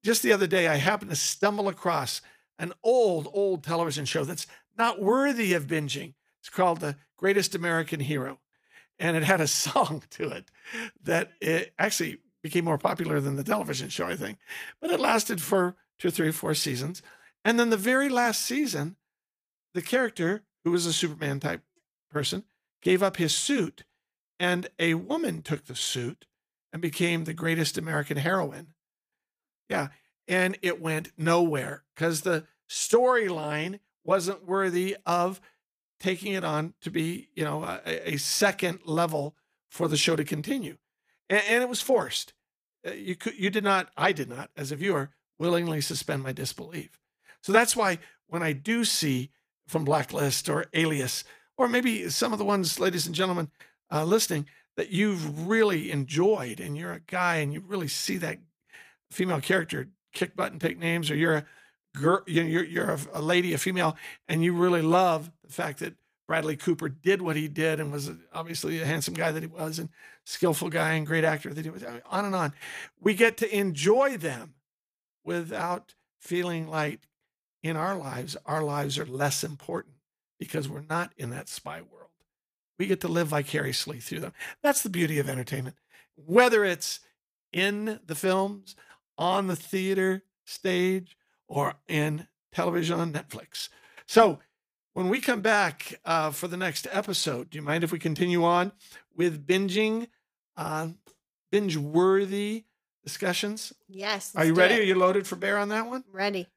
Just 0.03 0.23
the 0.23 0.33
other 0.33 0.47
day, 0.47 0.69
I 0.69 0.77
happened 0.77 1.11
to 1.11 1.17
stumble 1.17 1.69
across 1.69 2.21
an 2.59 2.73
old 2.83 3.29
old 3.33 3.63
television 3.63 4.05
show 4.05 4.25
that's 4.25 4.47
not 4.77 5.01
worthy 5.01 5.53
of 5.53 5.67
binging. 5.67 6.15
It's 6.41 6.49
called 6.49 6.81
The 6.81 6.97
Greatest 7.17 7.55
American 7.55 8.01
Hero, 8.01 8.41
and 8.99 9.17
it 9.17 9.23
had 9.23 9.41
a 9.41 9.47
song 9.47 10.03
to 10.11 10.29
it 10.29 10.51
that 11.03 11.33
it 11.41 11.73
actually 11.79 12.19
became 12.43 12.65
more 12.65 12.79
popular 12.79 13.21
than 13.21 13.37
the 13.37 13.45
television 13.45 13.89
show, 13.89 14.07
I 14.07 14.17
think. 14.17 14.39
But 14.81 14.91
it 14.91 15.01
lasted 15.01 15.41
for 15.41 15.77
two, 15.99 16.11
three, 16.11 16.33
four 16.33 16.55
seasons. 16.55 17.03
And 17.45 17.59
then 17.59 17.71
the 17.71 17.77
very 17.77 18.09
last 18.09 18.43
season, 18.43 18.97
the 19.75 19.83
character, 19.83 20.43
who 20.65 20.73
was 20.73 20.87
a 20.87 20.93
Superman 20.93 21.39
type 21.39 21.63
person, 22.11 22.45
gave 22.83 23.03
up 23.03 23.17
his 23.17 23.35
suit, 23.35 23.85
and 24.41 24.69
a 24.79 24.95
woman 24.95 25.43
took 25.43 25.67
the 25.67 25.77
suit 25.77 26.27
and 26.73 26.83
became 26.83 27.25
the 27.25 27.35
greatest 27.35 27.79
American 27.79 28.17
heroine. 28.17 28.75
Yeah. 29.69 29.89
And 30.29 30.59
it 30.63 30.81
went 30.81 31.13
nowhere 31.17 31.85
because 31.95 32.21
the 32.21 32.45
storyline 32.69 33.81
wasn't 34.05 34.47
worthy 34.47 34.97
of 35.05 35.41
taking 36.01 36.33
it 36.33 36.45
on 36.45 36.75
to 36.81 36.91
be, 36.91 37.29
you 37.35 37.45
know, 37.45 37.63
a, 37.63 38.15
a 38.15 38.17
second 38.17 38.81
level 38.85 39.37
for 39.71 39.89
the 39.89 39.97
show 39.97 40.17
to 40.17 40.25
continue. 40.25 40.77
And, 41.31 41.43
and 41.49 41.63
it 41.63 41.69
was 41.69 41.81
forced. 41.81 42.33
Uh, 42.87 42.93
You 42.93 43.15
could, 43.15 43.39
you 43.39 43.51
did 43.51 43.65
not, 43.65 43.91
I 43.97 44.13
did 44.13 44.29
not, 44.29 44.51
as 44.57 44.73
a 44.73 44.77
viewer, 44.77 45.11
willingly 45.39 45.81
suspend 45.81 46.23
my 46.23 46.33
disbelief. 46.33 47.01
So 47.43 47.53
that's 47.53 47.77
why 47.77 47.99
when 48.27 48.43
I 48.43 48.53
do 48.53 48.85
see 48.85 49.31
from 49.67 49.85
Blacklist 49.85 50.49
or 50.49 50.67
Alias, 50.73 51.25
or 51.57 51.69
maybe 51.69 52.09
some 52.11 52.33
of 52.33 52.39
the 52.39 52.45
ones, 52.45 52.81
ladies 52.81 53.07
and 53.07 53.15
gentlemen, 53.15 53.51
uh, 53.91 54.05
listening 54.05 54.47
that 54.77 54.91
you've 54.91 55.49
really 55.49 55.91
enjoyed, 55.91 56.59
and 56.61 56.77
you're 56.77 56.93
a 56.93 57.01
guy, 57.01 57.37
and 57.37 57.53
you 57.53 57.61
really 57.61 57.89
see 57.89 58.17
that 58.19 58.39
female 59.13 59.41
character 59.41 59.89
kick 60.13 60.37
butt 60.37 60.53
and 60.53 60.61
take 60.61 60.79
names, 60.79 61.11
or 61.11 61.17
you're 61.17 61.37
a 61.37 61.45
girl, 61.95 62.23
you're 62.27 62.65
you're 62.65 62.99
a 63.13 63.23
lady, 63.23 63.53
a 63.53 63.59
female, 63.59 63.97
and 64.29 64.43
you 64.43 64.53
really 64.53 64.83
love 64.83 65.31
the 65.45 65.53
fact 65.53 65.81
that 65.81 65.95
Bradley 66.27 66.57
Cooper 66.57 66.89
did 66.89 67.21
what 67.21 67.37
he 67.37 67.49
did 67.49 67.81
and 67.81 67.93
was 67.93 68.11
obviously 68.33 68.81
a 68.81 68.87
handsome 68.87 69.15
guy 69.15 69.33
that 69.33 69.43
he 69.43 69.47
was, 69.47 69.79
and 69.79 69.89
skillful 70.25 70.71
guy 70.71 70.93
and 70.93 71.07
great 71.07 71.25
actor 71.25 71.53
that 71.53 71.65
he 71.65 71.71
was. 71.71 71.85
On 72.11 72.25
and 72.25 72.35
on, 72.35 72.53
we 73.01 73.15
get 73.15 73.37
to 73.39 73.57
enjoy 73.57 74.17
them 74.17 74.55
without 75.25 75.95
feeling 76.21 76.69
like 76.69 77.01
in 77.63 77.77
our 77.77 77.97
lives 77.97 78.37
our 78.47 78.63
lives 78.63 78.99
are 78.99 79.07
less 79.07 79.45
important 79.45 79.95
because 80.39 80.69
we're 80.69 80.85
not 80.89 81.13
in 81.17 81.31
that 81.31 81.49
spy 81.49 81.81
world. 81.81 82.11
We 82.79 82.87
get 82.87 83.01
to 83.03 83.09
live 83.09 83.29
vicariously 83.29 84.01
through 84.01 84.21
them. 84.21 84.33
That's 84.63 84.83
the 84.83 84.89
beauty 84.89 85.19
of 85.19 85.29
entertainment. 85.29 85.77
Whether 86.17 86.65
it's 86.65 87.01
in 87.53 88.01
the 88.07 88.15
films, 88.15 88.75
on 89.19 89.47
the 89.47 89.57
theater 89.57 90.25
stage, 90.45 91.17
or 91.47 91.75
in 91.89 92.27
television 92.53 92.99
on 92.99 93.13
Netflix. 93.13 93.69
So, 94.07 94.39
when 94.95 95.09
we 95.09 95.21
come 95.21 95.41
back 95.41 96.01
uh, 96.05 96.31
for 96.31 96.49
the 96.49 96.57
next 96.57 96.87
episode, 96.91 97.51
do 97.51 97.57
you 97.57 97.63
mind 97.63 97.83
if 97.83 97.93
we 97.93 97.99
continue 97.99 98.45
on 98.45 98.73
with 99.17 99.47
binging, 99.47 100.09
uh, 100.57 100.89
binge 101.51 101.77
worthy 101.77 102.65
discussions? 103.03 103.73
Yes. 103.89 104.33
Are 104.37 104.45
you 104.45 104.55
ready? 104.55 104.75
it. 104.75 104.81
Are 104.81 104.85
you 104.85 104.95
loaded 104.95 105.27
for 105.27 105.37
bear 105.37 105.59
on 105.59 105.71
that 105.71 105.87
one? 105.87 106.05
ready? 106.13 106.49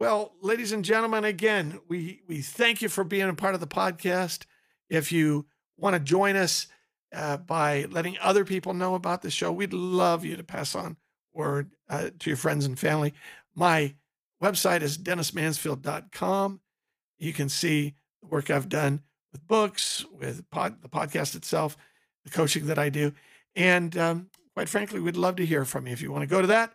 Well, 0.00 0.32
ladies 0.40 0.72
and 0.72 0.84
gentlemen, 0.84 1.24
again, 1.24 1.78
we 1.88 2.22
we 2.26 2.40
thank 2.42 2.82
you 2.82 2.88
for 2.88 3.04
being 3.04 3.28
a 3.28 3.34
part 3.34 3.54
of 3.54 3.60
the 3.60 3.66
podcast. 3.66 4.44
If 4.90 5.12
you 5.12 5.46
want 5.76 5.94
to 5.94 6.00
join 6.00 6.36
us 6.36 6.66
uh, 7.14 7.36
by 7.36 7.86
letting 7.90 8.18
other 8.20 8.44
people 8.44 8.74
know 8.74 8.96
about 8.96 9.22
the 9.22 9.30
show, 9.30 9.52
we'd 9.52 9.72
love 9.72 10.24
you 10.24 10.36
to 10.36 10.42
pass 10.42 10.74
on 10.74 10.96
word 11.34 11.70
uh, 11.88 12.10
to 12.18 12.30
your 12.30 12.36
friends 12.36 12.64
and 12.64 12.78
family. 12.78 13.12
My 13.54 13.94
website 14.42 14.82
is 14.82 14.98
dennismansfield.com. 14.98 16.60
You 17.18 17.32
can 17.32 17.48
see 17.48 17.94
the 18.22 18.28
work 18.28 18.50
I've 18.50 18.68
done 18.68 19.02
with 19.32 19.46
books, 19.46 20.04
with 20.12 20.48
pod, 20.50 20.82
the 20.82 20.88
podcast 20.88 21.34
itself, 21.34 21.76
the 22.24 22.30
coaching 22.30 22.66
that 22.66 22.78
I 22.78 22.88
do. 22.88 23.12
And 23.56 23.96
um, 23.96 24.30
quite 24.54 24.68
frankly, 24.68 25.00
we'd 25.00 25.16
love 25.16 25.36
to 25.36 25.46
hear 25.46 25.64
from 25.64 25.86
you. 25.86 25.92
If 25.92 26.02
you 26.02 26.10
want 26.10 26.22
to 26.22 26.26
go 26.26 26.40
to 26.40 26.46
that, 26.48 26.72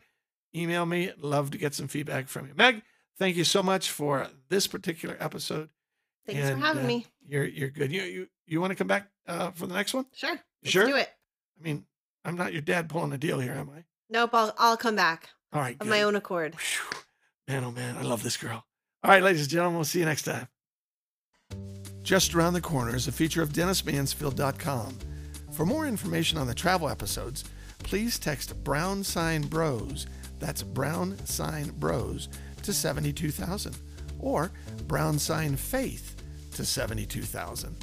email 0.55 0.85
me. 0.85 1.11
Love 1.17 1.51
to 1.51 1.57
get 1.57 1.73
some 1.73 1.87
feedback 1.87 2.27
from 2.27 2.47
you. 2.47 2.53
Meg, 2.55 2.81
thank 3.17 3.35
you 3.35 3.43
so 3.43 3.61
much 3.61 3.89
for 3.89 4.27
this 4.49 4.67
particular 4.67 5.17
episode. 5.19 5.69
Thanks 6.25 6.41
And, 6.49 6.59
for 6.59 6.65
having 6.65 6.85
uh, 6.85 6.87
me. 6.87 7.05
You're 7.27 7.45
you're 7.45 7.69
good. 7.69 7.91
You 7.91 8.01
you 8.03 8.27
you 8.45 8.61
want 8.61 8.71
to 8.71 8.75
come 8.75 8.87
back 8.87 9.07
uh, 9.27 9.51
for 9.51 9.67
the 9.67 9.73
next 9.73 9.93
one? 9.93 10.05
Sure. 10.13 10.39
Let's 10.63 10.71
sure? 10.71 10.87
do 10.87 10.95
it. 10.95 11.09
I 11.59 11.63
mean, 11.63 11.85
I'm 12.25 12.35
not 12.35 12.53
your 12.53 12.61
dad 12.61 12.89
pulling 12.89 13.13
a 13.13 13.17
deal 13.17 13.39
here, 13.39 13.53
am 13.53 13.69
I? 13.69 13.83
Nope. 14.09 14.31
I'll 14.33 14.53
I'll 14.57 14.77
come 14.77 14.95
back 14.95 15.29
All 15.53 15.61
right, 15.61 15.75
of 15.75 15.79
good. 15.79 15.89
my 15.89 16.01
own 16.01 16.15
accord. 16.15 16.55
Phew. 16.59 16.99
Man, 17.47 17.63
oh 17.63 17.71
man, 17.71 17.97
I 17.97 18.01
love 18.03 18.23
this 18.23 18.37
girl. 18.37 18.65
All 19.03 19.11
right, 19.11 19.23
ladies 19.23 19.41
and 19.41 19.49
gentlemen, 19.49 19.75
we'll 19.77 19.85
see 19.85 19.99
you 19.99 20.05
next 20.05 20.23
time. 20.23 20.47
Just 22.03 22.33
around 22.33 22.53
the 22.53 22.61
corner 22.61 22.95
is 22.95 23.07
a 23.07 23.11
feature 23.11 23.41
of 23.41 23.49
DennisMansfield.com. 23.49 24.97
For 25.51 25.65
more 25.65 25.85
information 25.87 26.37
on 26.37 26.47
the 26.47 26.53
travel 26.53 26.89
episodes, 26.89 27.43
please 27.79 28.17
text 28.19 28.63
Brown 28.63 29.03
Sign 29.03 29.43
Bros. 29.43 30.05
That's 30.39 30.63
Brown 30.63 31.17
Sign 31.25 31.71
Bros 31.77 32.29
to 32.63 32.73
72,000 32.73 33.75
or 34.19 34.51
Brown 34.87 35.19
Sign 35.19 35.55
Faith 35.55 36.15
to 36.53 36.65
72,000. 36.65 37.75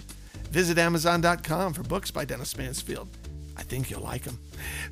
Visit 0.50 0.78
Amazon.com 0.78 1.72
for 1.72 1.82
books 1.82 2.10
by 2.10 2.24
Dennis 2.24 2.56
Mansfield. 2.56 3.08
I 3.57 3.62
think 3.62 3.90
you'll 3.90 4.02
like 4.02 4.22
them. 4.22 4.38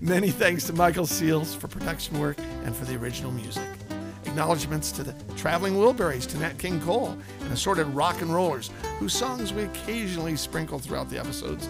Many 0.00 0.30
thanks 0.30 0.64
to 0.64 0.72
Michael 0.72 1.06
Seals 1.06 1.54
for 1.54 1.68
production 1.68 2.18
work 2.18 2.38
and 2.64 2.74
for 2.74 2.84
the 2.84 2.96
original 2.96 3.30
music. 3.30 3.68
Acknowledgements 4.24 4.90
to 4.92 5.04
the 5.04 5.14
Traveling 5.36 5.74
Wilburys, 5.74 6.26
to 6.28 6.38
Nat 6.38 6.58
King 6.58 6.80
Cole, 6.80 7.16
and 7.40 7.52
assorted 7.52 7.86
rock 7.88 8.20
and 8.20 8.34
rollers, 8.34 8.70
whose 8.98 9.12
songs 9.12 9.52
we 9.52 9.62
occasionally 9.62 10.36
sprinkle 10.36 10.78
throughout 10.78 11.08
the 11.08 11.18
episodes. 11.18 11.68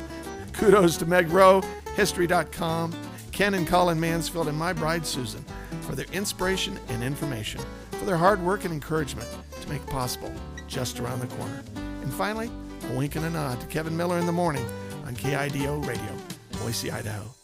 Kudos 0.53 0.97
to 0.99 1.07
Meg 1.07 1.28
Rowe, 1.30 1.62
History.com, 1.97 2.95
Ken 3.32 3.55
and 3.55 3.66
Colin 3.66 3.99
Mansfield, 3.99 4.49
and 4.49 4.57
my 4.57 4.72
bride 4.72 5.05
Susan 5.05 5.45
for 5.82 5.95
their 5.95 6.07
inspiration 6.12 6.78
and 6.88 7.03
information, 7.03 7.61
for 7.90 8.05
their 8.05 8.16
hard 8.16 8.40
work 8.40 8.64
and 8.64 8.72
encouragement 8.72 9.28
to 9.61 9.68
make 9.68 9.84
possible 9.86 10.32
just 10.68 11.01
around 11.01 11.20
the 11.20 11.26
corner. 11.26 11.62
And 12.03 12.12
finally, 12.12 12.51
a 12.90 12.97
wink 12.97 13.16
and 13.16 13.24
a 13.24 13.30
nod 13.30 13.61
to 13.61 13.66
Kevin 13.66 13.97
Miller 13.97 14.18
in 14.18 14.26
the 14.26 14.32
morning 14.32 14.64
on 15.05 15.14
KIDO 15.16 15.86
Radio, 15.86 16.16
Boise, 16.61 16.90
Idaho. 16.90 17.34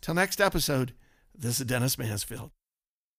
Till 0.00 0.14
next 0.14 0.40
episode, 0.40 0.92
this 1.34 1.60
is 1.60 1.66
Dennis 1.66 1.98
Mansfield. 1.98 2.50